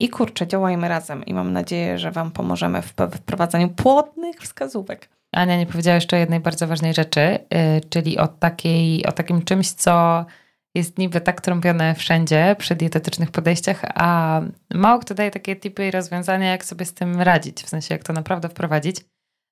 I 0.00 0.08
kurczę, 0.08 0.46
działajmy 0.46 0.88
razem 0.88 1.24
i 1.24 1.34
mam 1.34 1.52
nadzieję, 1.52 1.98
że 1.98 2.10
Wam 2.10 2.30
pomożemy 2.30 2.82
w 2.82 2.94
wprowadzaniu 3.16 3.68
płodnych 3.68 4.36
wskazówek. 4.36 5.08
Ania 5.32 5.56
nie 5.56 5.66
powiedziała 5.66 5.94
jeszcze 5.94 6.18
jednej 6.18 6.40
bardzo 6.40 6.66
ważnej 6.66 6.94
rzeczy, 6.94 7.20
e, 7.20 7.80
czyli 7.80 8.18
o, 8.18 8.28
takiej, 8.28 9.06
o 9.06 9.12
takim 9.12 9.42
czymś, 9.42 9.70
co 9.70 10.24
jest 10.74 10.98
niby 10.98 11.20
tak 11.20 11.40
trąbione 11.40 11.94
wszędzie 11.94 12.56
przy 12.58 12.76
dietetycznych 12.76 13.30
podejściach, 13.30 13.82
a 13.94 14.40
mało 14.74 14.98
kto 14.98 15.14
daje 15.14 15.30
takie 15.30 15.56
typy 15.56 15.88
i 15.88 15.90
rozwiązania, 15.90 16.50
jak 16.50 16.64
sobie 16.64 16.86
z 16.86 16.94
tym 16.94 17.20
radzić, 17.20 17.62
w 17.62 17.68
sensie 17.68 17.94
jak 17.94 18.04
to 18.04 18.12
naprawdę 18.12 18.48
wprowadzić. 18.48 18.96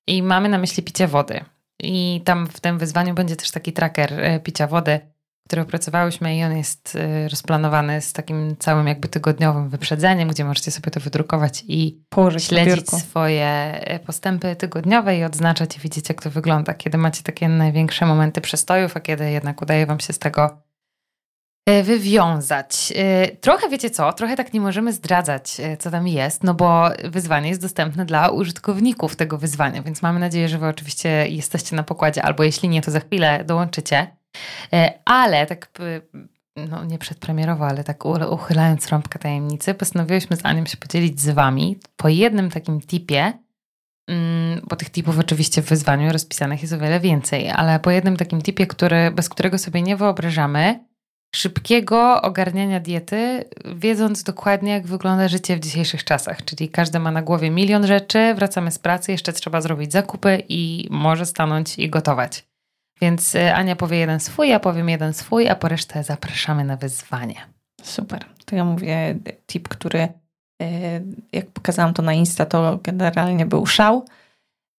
I 0.07 0.23
mamy 0.23 0.49
na 0.49 0.57
myśli 0.57 0.83
picie 0.83 1.07
wody. 1.07 1.45
I 1.79 2.21
tam 2.25 2.47
w 2.47 2.59
tym 2.59 2.77
wyzwaniu 2.77 3.13
będzie 3.13 3.35
też 3.35 3.51
taki 3.51 3.73
tracker 3.73 4.13
e, 4.13 4.39
picia 4.39 4.67
wody, 4.67 4.99
który 5.47 5.61
opracowałyśmy 5.61 6.37
i 6.37 6.43
on 6.43 6.57
jest 6.57 6.95
e, 6.95 7.29
rozplanowany 7.29 8.01
z 8.01 8.13
takim 8.13 8.55
całym 8.59 8.87
jakby 8.87 9.07
tygodniowym 9.07 9.69
wyprzedzeniem, 9.69 10.29
gdzie 10.29 10.45
możecie 10.45 10.71
sobie 10.71 10.91
to 10.91 10.99
wydrukować 10.99 11.63
i 11.67 12.01
Położyć 12.09 12.43
śledzić 12.43 12.89
swoje 12.89 13.45
e, 13.45 13.99
postępy 13.99 14.55
tygodniowe 14.55 15.17
i 15.17 15.23
odznaczać 15.23 15.77
i 15.77 15.79
widzieć 15.79 16.09
jak 16.09 16.21
to 16.21 16.29
wygląda, 16.29 16.73
kiedy 16.73 16.97
macie 16.97 17.23
takie 17.23 17.49
największe 17.49 18.05
momenty 18.05 18.41
przestojów, 18.41 18.97
a 18.97 18.99
kiedy 18.99 19.31
jednak 19.31 19.61
udaje 19.61 19.85
wam 19.85 19.99
się 19.99 20.13
z 20.13 20.19
tego 20.19 20.67
E, 21.67 21.83
wywiązać. 21.83 22.93
E, 22.95 23.27
trochę 23.27 23.69
wiecie 23.69 23.89
co, 23.89 24.13
trochę 24.13 24.35
tak 24.35 24.53
nie 24.53 24.61
możemy 24.61 24.93
zdradzać, 24.93 25.57
co 25.79 25.91
tam 25.91 26.07
jest, 26.07 26.43
no 26.43 26.53
bo 26.53 26.89
wyzwanie 27.03 27.49
jest 27.49 27.61
dostępne 27.61 28.05
dla 28.05 28.29
użytkowników 28.29 29.15
tego 29.15 29.37
wyzwania, 29.37 29.81
więc 29.81 30.01
mamy 30.01 30.19
nadzieję, 30.19 30.49
że 30.49 30.57
wy 30.57 30.67
oczywiście 30.67 31.27
jesteście 31.29 31.75
na 31.75 31.83
pokładzie, 31.83 32.23
albo 32.23 32.43
jeśli 32.43 32.69
nie, 32.69 32.81
to 32.81 32.91
za 32.91 32.99
chwilę 32.99 33.43
dołączycie. 33.45 34.07
Ale 35.05 35.45
tak, 35.45 35.69
no 36.69 36.85
nie 36.85 36.97
przedpremierowo, 36.97 37.67
ale 37.67 37.83
tak 37.83 38.05
uchylając 38.05 38.87
rąbkę 38.87 39.19
tajemnicy, 39.19 39.73
postanowiłyśmy 39.73 40.35
z 40.35 40.45
Anią 40.45 40.65
się 40.65 40.77
podzielić 40.77 41.21
z 41.21 41.29
wami 41.29 41.79
po 41.97 42.09
jednym 42.09 42.49
takim 42.49 42.81
tipie, 42.81 43.33
mm, 44.07 44.61
bo 44.69 44.75
tych 44.75 44.89
tipów 44.89 45.19
oczywiście 45.19 45.61
w 45.61 45.69
wyzwaniu 45.69 46.11
rozpisanych 46.11 46.61
jest 46.61 46.73
o 46.73 46.77
wiele 46.77 46.99
więcej, 46.99 47.49
ale 47.49 47.79
po 47.79 47.91
jednym 47.91 48.17
takim 48.17 48.41
tipie, 48.41 48.67
który, 48.67 49.11
bez 49.11 49.29
którego 49.29 49.57
sobie 49.57 49.81
nie 49.81 49.97
wyobrażamy, 49.97 50.87
szybkiego 51.35 52.21
ogarniania 52.21 52.79
diety, 52.79 53.45
wiedząc 53.75 54.23
dokładnie, 54.23 54.71
jak 54.71 54.87
wygląda 54.87 55.27
życie 55.27 55.55
w 55.55 55.59
dzisiejszych 55.59 56.03
czasach. 56.03 56.45
Czyli 56.45 56.69
każdy 56.69 56.99
ma 56.99 57.11
na 57.11 57.21
głowie 57.21 57.51
milion 57.51 57.87
rzeczy, 57.87 58.33
wracamy 58.35 58.71
z 58.71 58.79
pracy, 58.79 59.11
jeszcze 59.11 59.33
trzeba 59.33 59.61
zrobić 59.61 59.91
zakupy 59.91 60.43
i 60.49 60.87
może 60.91 61.25
stanąć 61.25 61.79
i 61.79 61.89
gotować. 61.89 62.46
Więc 63.01 63.35
e, 63.35 63.55
Ania 63.55 63.75
powie 63.75 63.97
jeden 63.97 64.19
swój, 64.19 64.49
ja 64.49 64.59
powiem 64.59 64.89
jeden 64.89 65.13
swój, 65.13 65.49
a 65.49 65.55
po 65.55 65.67
resztę 65.67 66.03
zapraszamy 66.03 66.63
na 66.63 66.77
wyzwanie. 66.77 67.35
Super. 67.83 68.25
To 68.45 68.55
ja 68.55 68.65
mówię 68.65 69.15
tip, 69.45 69.67
który 69.67 69.99
e, 69.99 71.01
jak 71.31 71.45
pokazałam 71.45 71.93
to 71.93 72.01
na 72.01 72.13
Insta, 72.13 72.45
to 72.45 72.79
generalnie 72.83 73.45
był 73.45 73.65
szał. 73.65 74.05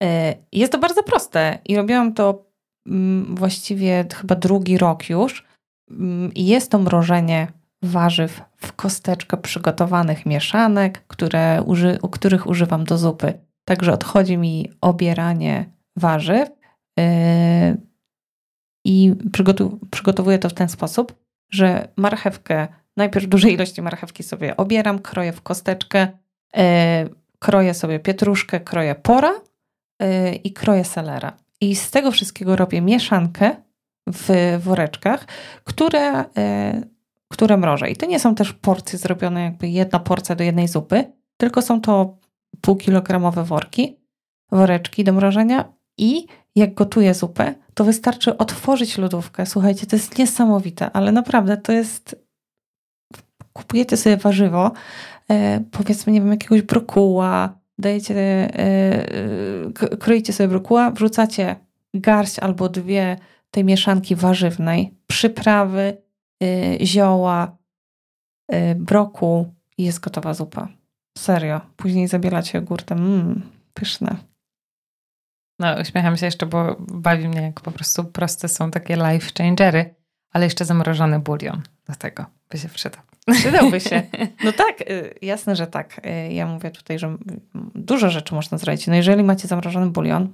E, 0.02 0.34
jest 0.52 0.72
to 0.72 0.78
bardzo 0.78 1.02
proste 1.02 1.58
i 1.64 1.76
robiłam 1.76 2.14
to 2.14 2.44
mm, 2.86 3.34
właściwie 3.36 4.04
chyba 4.14 4.34
drugi 4.34 4.78
rok 4.78 5.10
już 5.10 5.48
Mm, 5.90 6.30
jest 6.34 6.70
to 6.70 6.78
mrożenie 6.78 7.48
warzyw 7.82 8.42
w 8.56 8.72
kosteczkę 8.72 9.36
przygotowanych 9.36 10.26
mieszanek, 10.26 11.06
które 11.06 11.62
uży, 11.62 11.98
których 12.12 12.46
używam 12.46 12.84
do 12.84 12.98
zupy. 12.98 13.34
Także 13.64 13.92
odchodzi 13.92 14.38
mi 14.38 14.70
obieranie 14.80 15.64
warzyw 15.96 16.48
i 18.88 19.14
przygotowuję 19.90 20.38
to 20.38 20.48
w 20.48 20.54
ten 20.54 20.68
sposób, 20.68 21.14
że 21.50 21.88
marchewkę, 21.96 22.68
najpierw 22.96 23.26
duże 23.26 23.50
ilości 23.50 23.82
marchewki 23.82 24.22
sobie 24.22 24.56
obieram, 24.56 24.98
kroję 24.98 25.32
w 25.32 25.42
kosteczkę, 25.42 26.08
yy, 26.56 26.62
kroję 27.38 27.74
sobie 27.74 27.98
pietruszkę, 27.98 28.60
kroję 28.60 28.94
pora 28.94 29.32
yy, 30.00 30.34
i 30.34 30.52
kroję 30.52 30.84
selera. 30.84 31.36
I 31.60 31.76
z 31.76 31.90
tego 31.90 32.10
wszystkiego 32.10 32.56
robię 32.56 32.80
mieszankę, 32.80 33.56
w 34.12 34.58
woreczkach, 34.64 35.26
które, 35.64 36.24
e, 36.36 36.82
które 37.28 37.56
mrożę. 37.56 37.90
I 37.90 37.96
to 37.96 38.06
nie 38.06 38.20
są 38.20 38.34
też 38.34 38.52
porcje 38.52 38.98
zrobione 38.98 39.42
jakby 39.42 39.68
jedna 39.68 39.98
porcja 39.98 40.34
do 40.34 40.44
jednej 40.44 40.68
zupy, 40.68 41.12
tylko 41.36 41.62
są 41.62 41.80
to 41.80 42.16
półkilogramowe 42.60 43.44
worki, 43.44 43.96
woreczki 44.52 45.04
do 45.04 45.12
mrożenia 45.12 45.72
i 45.98 46.26
jak 46.58 46.74
gotuję 46.74 47.14
zupę, 47.14 47.54
to 47.74 47.84
wystarczy 47.84 48.36
otworzyć 48.36 48.98
lodówkę. 48.98 49.46
Słuchajcie, 49.46 49.86
to 49.86 49.96
jest 49.96 50.18
niesamowite, 50.18 50.90
ale 50.92 51.12
naprawdę 51.12 51.56
to 51.56 51.72
jest... 51.72 52.28
Kupujecie 53.52 53.96
sobie 53.96 54.16
warzywo, 54.16 54.72
e, 55.30 55.60
powiedzmy, 55.70 56.12
nie 56.12 56.20
wiem, 56.20 56.30
jakiegoś 56.30 56.62
brokuła, 56.62 57.58
dajecie, 57.78 58.14
e, 58.58 59.96
kroicie 59.98 60.32
sobie 60.32 60.48
brokuła, 60.48 60.90
wrzucacie 60.90 61.56
garść 61.94 62.38
albo 62.38 62.68
dwie 62.68 63.16
tej 63.50 63.64
mieszanki 63.64 64.16
warzywnej, 64.16 64.94
przyprawy, 65.06 65.96
zioła, 66.82 67.56
yy, 68.50 68.74
broku 68.74 69.54
i 69.78 69.84
jest 69.84 70.00
gotowa 70.00 70.34
zupa. 70.34 70.68
Serio. 71.18 71.60
Później 71.76 72.08
zabielacie 72.08 72.58
jogurtem. 72.58 72.98
Mmm, 72.98 73.42
pyszne. 73.74 74.16
No, 75.58 75.74
uśmiecham 75.80 76.16
się 76.16 76.26
jeszcze, 76.26 76.46
bo 76.46 76.76
bawi 76.78 77.28
mnie, 77.28 77.42
jak 77.42 77.60
po 77.60 77.70
prostu 77.70 78.04
proste 78.04 78.48
są 78.48 78.70
takie 78.70 78.96
life 78.96 79.30
changery, 79.38 79.94
ale 80.30 80.44
jeszcze 80.44 80.64
zamrożony 80.64 81.18
bulion 81.18 81.62
do 81.88 81.94
tego 81.94 82.26
by 82.50 82.58
się 82.58 82.68
przydał. 82.68 83.02
Przydałby 83.32 83.80
się. 83.80 84.02
No 84.44 84.52
tak, 84.52 84.80
y, 84.80 85.14
jasne, 85.22 85.56
że 85.56 85.66
tak. 85.66 86.00
Y, 86.06 86.32
ja 86.32 86.46
mówię 86.46 86.70
tutaj, 86.70 86.98
że 86.98 87.16
dużo 87.74 88.10
rzeczy 88.10 88.34
można 88.34 88.58
zrobić. 88.58 88.86
No 88.86 88.94
jeżeli 88.94 89.22
macie 89.24 89.48
zamrożony 89.48 89.90
bulion, 89.90 90.32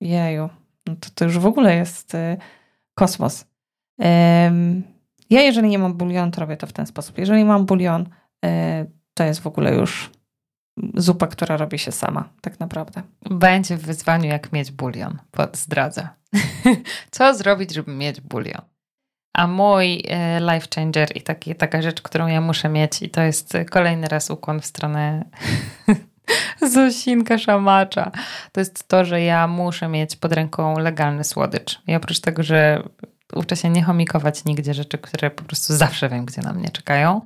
jeju, 0.00 0.48
no 0.86 0.96
to 1.00 1.08
to 1.14 1.24
już 1.24 1.38
w 1.38 1.46
ogóle 1.46 1.76
jest 1.76 2.14
y, 2.14 2.36
kosmos. 2.94 3.44
Ja 5.30 5.42
jeżeli 5.42 5.68
nie 5.68 5.78
mam 5.78 5.94
bulion, 5.94 6.30
to 6.30 6.40
robię 6.40 6.56
to 6.56 6.66
w 6.66 6.72
ten 6.72 6.86
sposób. 6.86 7.18
Jeżeli 7.18 7.44
mam 7.44 7.66
bulion, 7.66 8.08
to 9.14 9.24
jest 9.24 9.40
w 9.40 9.46
ogóle 9.46 9.74
już 9.74 10.10
zupa, 10.94 11.26
która 11.26 11.56
robi 11.56 11.78
się 11.78 11.92
sama, 11.92 12.28
tak 12.40 12.60
naprawdę. 12.60 13.02
Będzie 13.30 13.76
w 13.76 13.82
wyzwaniu, 13.82 14.28
jak 14.28 14.52
mieć 14.52 14.70
bulion. 14.70 15.18
Zdradzę. 15.52 16.08
Co 17.10 17.34
zrobić, 17.34 17.74
żeby 17.74 17.92
mieć 17.92 18.20
bulion? 18.20 18.62
A 19.34 19.46
mój 19.46 19.94
y, 19.94 20.40
life 20.40 20.66
changer 20.74 21.16
i 21.16 21.22
taki, 21.22 21.54
taka 21.54 21.82
rzecz, 21.82 22.02
którą 22.02 22.26
ja 22.26 22.40
muszę 22.40 22.68
mieć, 22.68 23.02
i 23.02 23.10
to 23.10 23.20
jest 23.20 23.56
kolejny 23.70 24.08
raz 24.08 24.30
ukłon 24.30 24.60
w 24.60 24.66
stronę 24.66 25.24
Zosinka 26.72 27.38
szamacza. 27.38 28.10
To 28.52 28.60
jest 28.60 28.88
to, 28.88 29.04
że 29.04 29.22
ja 29.22 29.46
muszę 29.46 29.88
mieć 29.88 30.16
pod 30.16 30.32
ręką 30.32 30.78
legalny 30.78 31.24
słodycz. 31.24 31.82
I 31.86 31.94
oprócz 31.94 32.20
tego, 32.20 32.42
że 32.42 32.82
uczę 33.32 33.56
się 33.56 33.70
nie 33.70 33.82
chomikować 33.82 34.44
nigdzie 34.44 34.74
rzeczy, 34.74 34.98
które 34.98 35.30
po 35.30 35.44
prostu 35.44 35.76
zawsze 35.76 36.08
wiem, 36.08 36.24
gdzie 36.24 36.42
na 36.42 36.52
mnie 36.52 36.70
czekają, 36.70 37.20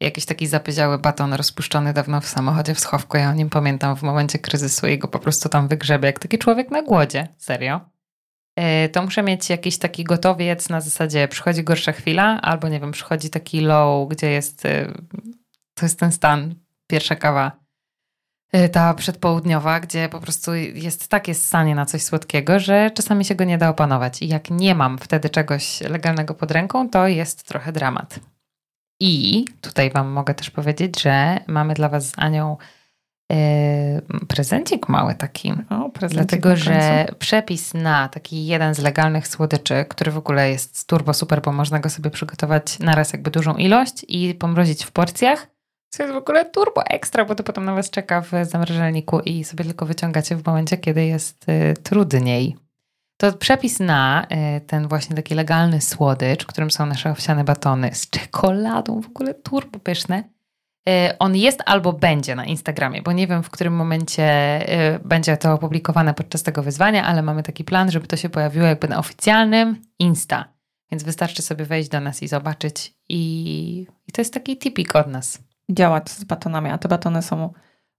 jakiś 0.00 0.24
taki 0.24 0.46
zapyziały 0.46 0.98
baton 0.98 1.34
rozpuszczony 1.34 1.92
dawno 1.92 2.20
w 2.20 2.26
samochodzie 2.26 2.74
w 2.74 2.80
schowku. 2.80 3.16
Ja 3.16 3.30
o 3.30 3.34
nim 3.34 3.50
pamiętam 3.50 3.96
w 3.96 4.02
momencie 4.02 4.38
kryzysu 4.38 4.86
i 4.86 4.98
go 4.98 5.08
po 5.08 5.18
prostu 5.18 5.48
tam 5.48 5.68
wygrzebie, 5.68 6.06
jak 6.06 6.18
taki 6.18 6.38
człowiek 6.38 6.70
na 6.70 6.82
głodzie. 6.82 7.28
Serio. 7.36 7.80
E, 8.56 8.88
to 8.88 9.02
muszę 9.02 9.22
mieć 9.22 9.50
jakiś 9.50 9.78
taki 9.78 10.04
gotowiec 10.04 10.68
na 10.68 10.80
zasadzie 10.80 11.28
przychodzi 11.28 11.64
gorsza 11.64 11.92
chwila, 11.92 12.40
albo 12.42 12.68
nie 12.68 12.80
wiem, 12.80 12.92
przychodzi 12.92 13.30
taki 13.30 13.60
low, 13.60 14.08
gdzie 14.08 14.30
jest, 14.30 14.66
e, 14.66 14.92
to 15.74 15.86
jest 15.86 16.00
ten 16.00 16.12
stan, 16.12 16.54
pierwsza 16.86 17.16
kawa, 17.16 17.52
e, 18.52 18.68
ta 18.68 18.94
przedpołudniowa, 18.94 19.80
gdzie 19.80 20.08
po 20.08 20.20
prostu 20.20 20.54
jest 20.54 21.08
takie 21.08 21.34
ssanie 21.34 21.74
na 21.74 21.86
coś 21.86 22.02
słodkiego, 22.02 22.60
że 22.60 22.90
czasami 22.94 23.24
się 23.24 23.34
go 23.34 23.44
nie 23.44 23.58
da 23.58 23.68
opanować. 23.68 24.22
I 24.22 24.28
jak 24.28 24.50
nie 24.50 24.74
mam 24.74 24.98
wtedy 24.98 25.30
czegoś 25.30 25.80
legalnego 25.80 26.34
pod 26.34 26.50
ręką, 26.50 26.90
to 26.90 27.08
jest 27.08 27.42
trochę 27.42 27.72
dramat. 27.72 28.20
I 29.00 29.44
tutaj 29.60 29.90
Wam 29.90 30.08
mogę 30.08 30.34
też 30.34 30.50
powiedzieć, 30.50 31.02
że 31.02 31.40
mamy 31.46 31.74
dla 31.74 31.88
Was 31.88 32.08
z 32.08 32.12
Anią 32.16 32.56
yy, 33.30 33.36
prezencik 34.28 34.88
mały 34.88 35.14
taki. 35.14 35.52
O, 35.70 35.90
prezencik 35.90 36.28
dlatego, 36.28 36.56
że 36.56 37.06
przepis 37.18 37.74
na 37.74 38.08
taki 38.08 38.46
jeden 38.46 38.74
z 38.74 38.78
legalnych 38.78 39.28
słodyczy, 39.28 39.84
który 39.88 40.10
w 40.10 40.18
ogóle 40.18 40.50
jest 40.50 40.86
turbo 40.86 41.14
super, 41.14 41.42
bo 41.42 41.52
można 41.52 41.78
go 41.78 41.90
sobie 41.90 42.10
przygotować 42.10 42.78
na 42.78 42.94
raz 42.94 43.12
jakby 43.12 43.30
dużą 43.30 43.56
ilość 43.56 44.04
i 44.08 44.34
pomrozić 44.34 44.84
w 44.84 44.92
porcjach. 44.92 45.46
To 45.96 46.02
jest 46.02 46.14
w 46.14 46.18
ogóle 46.18 46.44
turbo 46.44 46.86
ekstra, 46.86 47.24
bo 47.24 47.34
to 47.34 47.42
potem 47.42 47.64
na 47.64 47.74
Was 47.74 47.90
czeka 47.90 48.20
w 48.20 48.30
zamrażalniku 48.42 49.20
i 49.20 49.44
sobie 49.44 49.64
tylko 49.64 49.86
wyciągacie 49.86 50.36
w 50.36 50.46
momencie, 50.46 50.76
kiedy 50.76 51.06
jest 51.06 51.48
y, 51.48 51.74
trudniej. 51.82 52.56
To 53.20 53.32
przepis 53.32 53.80
na 53.80 54.26
y, 54.56 54.60
ten 54.60 54.88
właśnie 54.88 55.16
taki 55.16 55.34
legalny 55.34 55.80
słodycz, 55.80 56.46
którym 56.46 56.70
są 56.70 56.86
nasze 56.86 57.10
owsiane 57.10 57.44
batony 57.44 57.94
z 57.94 58.10
czekoladą, 58.10 59.00
w 59.00 59.06
ogóle 59.06 59.34
turbo 59.34 59.78
pyszne. 59.78 60.24
Y, 60.88 61.18
on 61.18 61.36
jest 61.36 61.62
albo 61.66 61.92
będzie 61.92 62.34
na 62.34 62.44
Instagramie, 62.44 63.02
bo 63.02 63.12
nie 63.12 63.26
wiem 63.26 63.42
w 63.42 63.50
którym 63.50 63.74
momencie 63.76 64.24
y, 64.94 64.98
będzie 65.04 65.36
to 65.36 65.52
opublikowane 65.52 66.14
podczas 66.14 66.42
tego 66.42 66.62
wyzwania, 66.62 67.04
ale 67.04 67.22
mamy 67.22 67.42
taki 67.42 67.64
plan, 67.64 67.90
żeby 67.90 68.06
to 68.06 68.16
się 68.16 68.28
pojawiło 68.28 68.66
jakby 68.66 68.88
na 68.88 68.98
oficjalnym 68.98 69.82
Insta. 69.98 70.44
Więc 70.90 71.02
wystarczy 71.02 71.42
sobie 71.42 71.64
wejść 71.64 71.88
do 71.88 72.00
nas 72.00 72.22
i 72.22 72.28
zobaczyć. 72.28 72.94
I, 73.08 73.86
i 74.06 74.12
to 74.12 74.20
jest 74.20 74.34
taki 74.34 74.58
tipik 74.58 74.96
od 74.96 75.06
nas. 75.06 75.38
Działać 75.70 76.10
z 76.10 76.24
batonami, 76.24 76.70
a 76.70 76.78
te 76.78 76.88
batony 76.88 77.22
są 77.22 77.52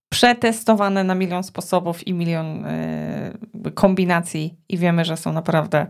przetestowane 0.09 1.03
na 1.03 1.15
milion 1.15 1.43
sposobów 1.43 2.07
i 2.07 2.13
milion 2.13 2.65
y, 2.65 3.71
kombinacji 3.73 4.57
i 4.69 4.77
wiemy, 4.77 5.05
że 5.05 5.17
są 5.17 5.33
naprawdę 5.33 5.87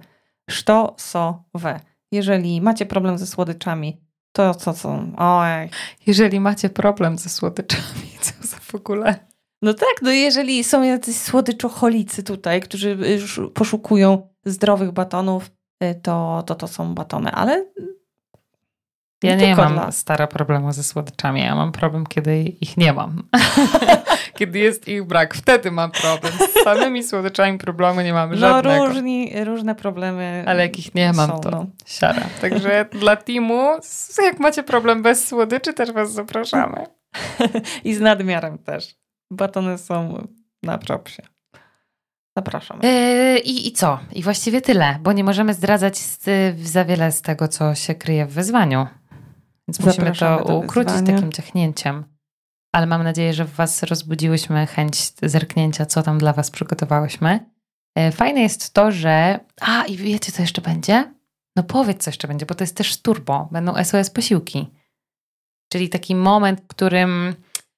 sztosowe. 0.50 1.80
Jeżeli 2.12 2.62
macie 2.62 2.86
problem 2.86 3.18
ze 3.18 3.28
słodyczami, 3.28 4.02
to 4.32 4.56
co 4.56 4.74
są? 4.74 5.12
Oj. 5.18 5.70
Jeżeli 6.08 6.40
macie 6.40 6.70
problem 6.70 7.18
ze 7.18 7.30
słodyczami, 7.30 8.10
co 8.22 8.48
za 8.48 8.58
w 8.58 8.76
ogóle? 8.76 9.30
No 9.62 9.74
tak, 9.74 10.02
no 10.02 10.12
jeżeli 10.12 10.64
są 10.64 10.84
jacyś 10.84 11.16
słodyczoholicy 11.16 12.24
tutaj, 12.24 12.62
którzy 12.62 12.98
poszukują 13.54 14.28
zdrowych 14.46 14.92
batonów, 14.92 15.52
y, 15.84 15.96
to 15.96 16.44
to, 16.46 16.56
to 16.56 16.68
są 16.68 16.96
batony, 16.96 17.32
ale 17.32 17.66
ja 19.24 19.36
nie, 19.36 19.48
nie 19.48 19.56
mam 19.56 19.74
dla... 19.74 19.92
stara 19.92 20.28
problemu 20.28 20.72
ze 20.72 20.84
słodyczami. 20.84 21.42
Ja 21.42 21.56
mam 21.56 21.72
problem, 21.72 22.06
kiedy 22.06 22.44
ich 22.44 22.78
nie 22.78 22.94
mam. 22.94 23.24
kiedy 24.38 24.60
jest 24.60 24.88
ich 24.88 25.04
brak, 25.04 25.34
wtedy 25.34 25.72
mam 25.72 25.92
problem. 25.92 26.34
Z 26.34 26.64
samymi 26.64 27.04
słodyczami 27.04 27.58
problemu 27.58 28.02
nie 28.02 28.14
mamy 28.14 28.36
no, 28.36 28.40
żadnego. 28.40 28.78
No 28.78 28.86
różni, 28.86 29.44
różne 29.44 29.76
problemy 29.76 30.44
Ale 30.48 30.64
jak 30.64 30.80
ich 30.80 30.96
nie 30.96 31.14
mam, 31.14 31.30
są, 31.30 31.40
to 31.40 31.52
no. 31.52 31.66
siara. 31.86 32.24
Także 32.42 32.86
dla 32.92 33.16
teamu, 33.16 33.78
jak 34.24 34.40
macie 34.40 34.64
problem 34.64 35.02
bez 35.02 35.28
słodyczy, 35.28 35.74
też 35.74 35.92
was 35.92 36.12
zapraszamy. 36.12 36.86
I 37.84 37.96
z 37.96 38.00
nadmiarem 38.00 38.58
też. 38.58 38.96
Batony 39.32 39.78
są 39.78 40.28
na 40.64 40.78
propsie. 40.78 41.22
Zapraszam. 42.38 42.80
Yy, 42.84 43.40
i, 43.40 43.68
I 43.68 43.72
co? 43.72 44.00
I 44.14 44.24
właściwie 44.24 44.62
tyle, 44.62 45.00
bo 45.02 45.14
nie 45.14 45.24
możemy 45.24 45.54
zdradzać 45.54 45.98
z, 45.98 46.26
za 46.60 46.86
wiele 46.86 47.12
z 47.12 47.22
tego, 47.22 47.48
co 47.48 47.76
się 47.76 47.96
kryje 47.96 48.26
w 48.26 48.34
wyzwaniu. 48.34 48.88
Więc 49.70 49.80
musimy 49.80 50.12
to 50.12 50.58
ukrócić 50.58 50.96
takim 51.06 51.32
ciachnięciem. 51.32 52.04
Ale 52.76 52.86
mam 52.86 53.04
nadzieję, 53.04 53.34
że 53.34 53.46
w 53.46 53.54
Was 53.54 53.84
rozbudziłyśmy 53.84 54.68
chęć 54.68 55.12
zerknięcia, 55.24 55.86
co 55.86 56.04
tam 56.04 56.18
dla 56.18 56.34
Was 56.34 56.52
przygotowałyśmy. 56.52 57.40
E, 57.96 58.12
fajne 58.12 58.42
jest 58.42 58.74
to, 58.74 58.92
że. 58.92 59.40
A, 59.62 59.86
i 59.86 59.98
wiecie, 59.98 60.32
co 60.32 60.42
jeszcze 60.42 60.62
będzie? 60.62 61.14
No 61.56 61.64
powiedz, 61.64 62.04
co 62.04 62.10
jeszcze 62.10 62.28
będzie, 62.28 62.46
bo 62.46 62.56
to 62.56 62.64
jest 62.64 62.76
też 62.76 63.02
turbo. 63.02 63.48
Będą 63.52 63.84
SOS 63.84 64.10
posiłki. 64.10 64.68
Czyli 65.72 65.90
taki 65.90 66.16
moment, 66.16 66.62
którym, 66.68 67.36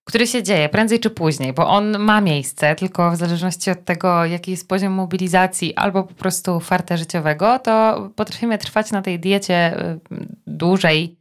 który 0.07 0.27
się 0.27 0.43
dzieje 0.43 0.69
prędzej 0.69 0.99
czy 0.99 1.09
później, 1.09 1.53
bo 1.53 1.67
on 1.67 1.99
ma 1.99 2.21
miejsce, 2.21 2.75
tylko 2.75 3.11
w 3.11 3.15
zależności 3.15 3.71
od 3.71 3.85
tego, 3.85 4.25
jaki 4.25 4.51
jest 4.51 4.67
poziom 4.67 4.93
mobilizacji 4.93 5.75
albo 5.75 6.03
po 6.03 6.13
prostu 6.13 6.59
farta 6.59 6.97
życiowego, 6.97 7.59
to 7.59 8.09
potrafimy 8.15 8.57
trwać 8.57 8.91
na 8.91 9.01
tej 9.01 9.19
diecie 9.19 9.85
y, 9.91 9.99
dłużej 10.47 11.20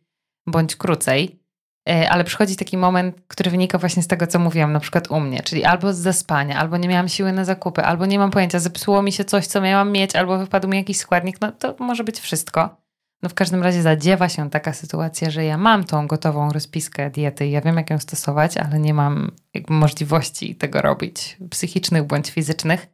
bądź 0.50 0.76
krócej. 0.76 1.40
E, 1.88 2.10
ale 2.10 2.24
przychodzi 2.24 2.56
taki 2.56 2.76
moment, 2.76 3.16
który 3.28 3.50
wynika 3.50 3.78
właśnie 3.78 4.02
z 4.02 4.06
tego, 4.06 4.26
co 4.26 4.38
mówiłam, 4.38 4.72
na 4.72 4.80
przykład 4.80 5.10
u 5.10 5.20
mnie, 5.20 5.42
czyli 5.42 5.64
albo 5.64 5.92
z 5.92 5.96
zaspania, 5.98 6.58
albo 6.58 6.76
nie 6.76 6.88
miałam 6.88 7.08
siły 7.08 7.32
na 7.32 7.44
zakupy, 7.44 7.82
albo 7.82 8.06
nie 8.06 8.18
mam 8.18 8.30
pojęcia, 8.30 8.58
zepsuło 8.58 9.02
mi 9.02 9.12
się 9.12 9.24
coś, 9.24 9.46
co 9.46 9.60
miałam 9.60 9.92
mieć, 9.92 10.16
albo 10.16 10.38
wypadł 10.38 10.68
mi 10.68 10.76
jakiś 10.76 10.96
składnik, 10.96 11.40
no 11.40 11.52
to 11.52 11.76
może 11.78 12.04
być 12.04 12.20
wszystko. 12.20 12.80
No 13.22 13.28
w 13.28 13.34
każdym 13.34 13.62
razie 13.62 13.82
zadziewa 13.82 14.28
się 14.28 14.50
taka 14.50 14.72
sytuacja, 14.72 15.30
że 15.30 15.44
ja 15.44 15.58
mam 15.58 15.84
tą 15.84 16.06
gotową 16.06 16.52
rozpiskę 16.52 17.10
diety 17.10 17.48
ja 17.48 17.60
wiem, 17.60 17.76
jak 17.76 17.90
ją 17.90 17.98
stosować, 17.98 18.56
ale 18.56 18.78
nie 18.78 18.94
mam 18.94 19.30
możliwości 19.68 20.56
tego 20.56 20.82
robić, 20.82 21.36
psychicznych 21.50 22.04
bądź 22.04 22.30
fizycznych. 22.30 22.86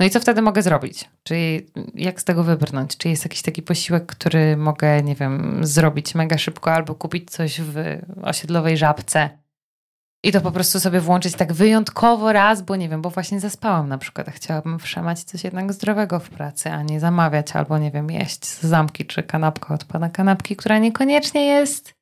No 0.00 0.06
i 0.06 0.10
co 0.10 0.20
wtedy 0.20 0.42
mogę 0.42 0.62
zrobić? 0.62 1.10
Czyli 1.22 1.66
jak 1.94 2.20
z 2.20 2.24
tego 2.24 2.44
wybrnąć? 2.44 2.96
Czy 2.96 3.08
jest 3.08 3.24
jakiś 3.24 3.42
taki 3.42 3.62
posiłek, 3.62 4.06
który 4.06 4.56
mogę, 4.56 5.02
nie 5.02 5.14
wiem, 5.14 5.60
zrobić 5.62 6.14
mega 6.14 6.38
szybko 6.38 6.72
albo 6.72 6.94
kupić 6.94 7.30
coś 7.30 7.60
w 7.60 7.74
osiedlowej 8.22 8.76
żabce 8.76 9.30
i 10.24 10.32
to 10.32 10.40
po 10.40 10.52
prostu 10.52 10.80
sobie 10.80 11.00
włączyć 11.00 11.34
tak 11.34 11.52
wyjątkowo 11.52 12.32
raz, 12.32 12.62
bo 12.62 12.76
nie 12.76 12.88
wiem, 12.88 13.02
bo 13.02 13.10
właśnie 13.10 13.40
zaspałam 13.40 13.88
na 13.88 13.98
przykład, 13.98 14.28
a 14.28 14.30
chciałabym 14.30 14.78
wszemać 14.78 15.22
coś 15.22 15.44
jednak 15.44 15.72
zdrowego 15.72 16.20
w 16.20 16.30
pracy, 16.30 16.70
a 16.70 16.82
nie 16.82 17.00
zamawiać 17.00 17.56
albo, 17.56 17.78
nie 17.78 17.90
wiem, 17.90 18.10
jeść 18.10 18.46
z 18.46 18.62
zamki 18.62 19.06
czy 19.06 19.22
kanapka 19.22 19.74
od 19.74 19.84
pana 19.84 20.10
kanapki, 20.10 20.56
która 20.56 20.78
niekoniecznie 20.78 21.46
jest 21.46 21.94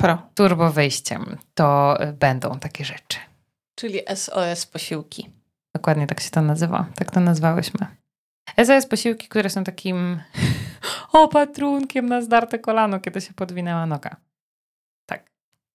Pro. 0.00 0.22
turbo 0.34 0.70
wyjściem. 0.70 1.36
To 1.54 1.98
będą 2.12 2.58
takie 2.58 2.84
rzeczy. 2.84 3.18
Czyli 3.74 4.00
SOS 4.14 4.66
posiłki. 4.66 5.35
Dokładnie 5.76 6.06
tak 6.06 6.20
się 6.20 6.30
to 6.30 6.42
nazywa. 6.42 6.86
Tak 6.94 7.10
to 7.10 7.20
nazwałyśmy. 7.20 7.86
SOS 8.64 8.86
posiłki, 8.86 9.28
które 9.28 9.50
są 9.50 9.64
takim 9.64 10.20
opatrunkiem 11.12 12.06
na 12.06 12.22
zdarte 12.22 12.58
kolano, 12.58 13.00
kiedy 13.00 13.20
się 13.20 13.34
podwinęła 13.34 13.86
noga. 13.86 14.16
Tak. 15.06 15.30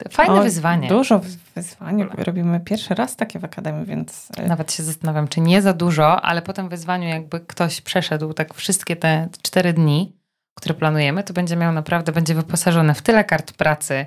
Fajne 0.09 0.33
o, 0.33 0.43
wyzwanie. 0.43 0.87
Dużo 0.87 1.21
wyzwań. 1.55 2.09
Robimy 2.17 2.59
pierwszy 2.59 2.95
raz 2.95 3.15
takie 3.15 3.39
w 3.39 3.45
Akademii, 3.45 3.85
więc... 3.85 4.27
E, 4.37 4.47
Nawet 4.47 4.73
się 4.73 4.83
zastanawiam, 4.83 5.27
czy 5.27 5.41
nie 5.41 5.61
za 5.61 5.73
dużo, 5.73 6.21
ale 6.21 6.41
po 6.41 6.53
tym 6.53 6.69
wyzwaniu 6.69 7.07
jakby 7.07 7.39
ktoś 7.39 7.81
przeszedł 7.81 8.33
tak 8.33 8.53
wszystkie 8.53 8.95
te 8.95 9.29
cztery 9.41 9.73
dni, 9.73 10.15
które 10.57 10.75
planujemy, 10.75 11.23
to 11.23 11.33
będzie 11.33 11.55
miał 11.55 11.73
naprawdę, 11.73 12.11
będzie 12.11 12.35
wyposażony 12.35 12.93
w 12.93 13.01
tyle 13.01 13.23
kart 13.23 13.51
pracy 13.51 14.05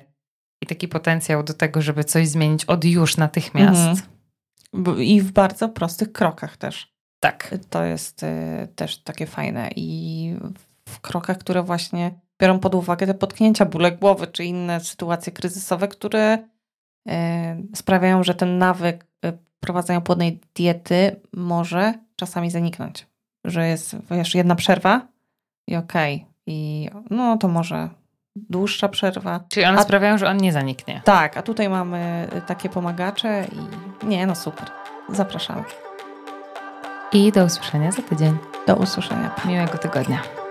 i 0.62 0.66
taki 0.66 0.88
potencjał 0.88 1.42
do 1.42 1.54
tego, 1.54 1.82
żeby 1.82 2.04
coś 2.04 2.28
zmienić 2.28 2.64
od 2.64 2.84
już 2.84 3.16
natychmiast. 3.16 3.80
Mhm 3.80 4.13
i 4.98 5.20
w 5.20 5.32
bardzo 5.32 5.68
prostych 5.68 6.12
krokach 6.12 6.56
też. 6.56 6.94
Tak. 7.20 7.54
To 7.70 7.84
jest 7.84 8.22
y, 8.22 8.68
też 8.76 8.98
takie 8.98 9.26
fajne. 9.26 9.70
I 9.76 10.36
w 10.88 11.00
krokach, 11.00 11.38
które 11.38 11.62
właśnie 11.62 12.10
biorą 12.40 12.58
pod 12.58 12.74
uwagę 12.74 13.06
te 13.06 13.14
potknięcia, 13.14 13.64
bóle 13.64 13.92
głowy 13.92 14.26
czy 14.26 14.44
inne 14.44 14.80
sytuacje 14.80 15.32
kryzysowe, 15.32 15.88
które 15.88 16.38
y, 16.38 17.12
sprawiają, 17.74 18.24
że 18.24 18.34
ten 18.34 18.58
nawyk 18.58 19.06
y, 19.26 19.38
prowadzenia 19.60 20.00
płodnej 20.00 20.40
diety 20.54 21.20
może 21.32 21.94
czasami 22.16 22.50
zaniknąć. 22.50 23.06
Że 23.44 23.68
jest 23.68 23.96
wiesz, 24.10 24.34
jedna 24.34 24.54
przerwa 24.54 25.08
i 25.68 25.76
okej. 25.76 26.16
Okay. 26.16 26.34
I 26.46 26.90
no 27.10 27.36
to 27.36 27.48
może 27.48 27.88
dłuższa 28.36 28.88
przerwa. 28.88 29.40
Czyli 29.48 29.66
one 29.66 29.78
a, 29.78 29.82
sprawiają, 29.82 30.18
że 30.18 30.28
on 30.28 30.36
nie 30.36 30.52
zaniknie. 30.52 31.00
Tak, 31.04 31.36
a 31.36 31.42
tutaj 31.42 31.68
mamy 31.68 32.28
takie 32.46 32.68
pomagacze 32.68 33.44
i 33.52 34.06
nie, 34.06 34.26
no 34.26 34.34
super. 34.34 34.70
Zapraszamy. 35.08 35.64
I 37.12 37.32
do 37.32 37.44
usłyszenia 37.44 37.92
za 37.92 38.02
tydzień. 38.02 38.36
Do 38.66 38.76
usłyszenia. 38.76 39.30
Miłego 39.44 39.78
tygodnia. 39.78 40.43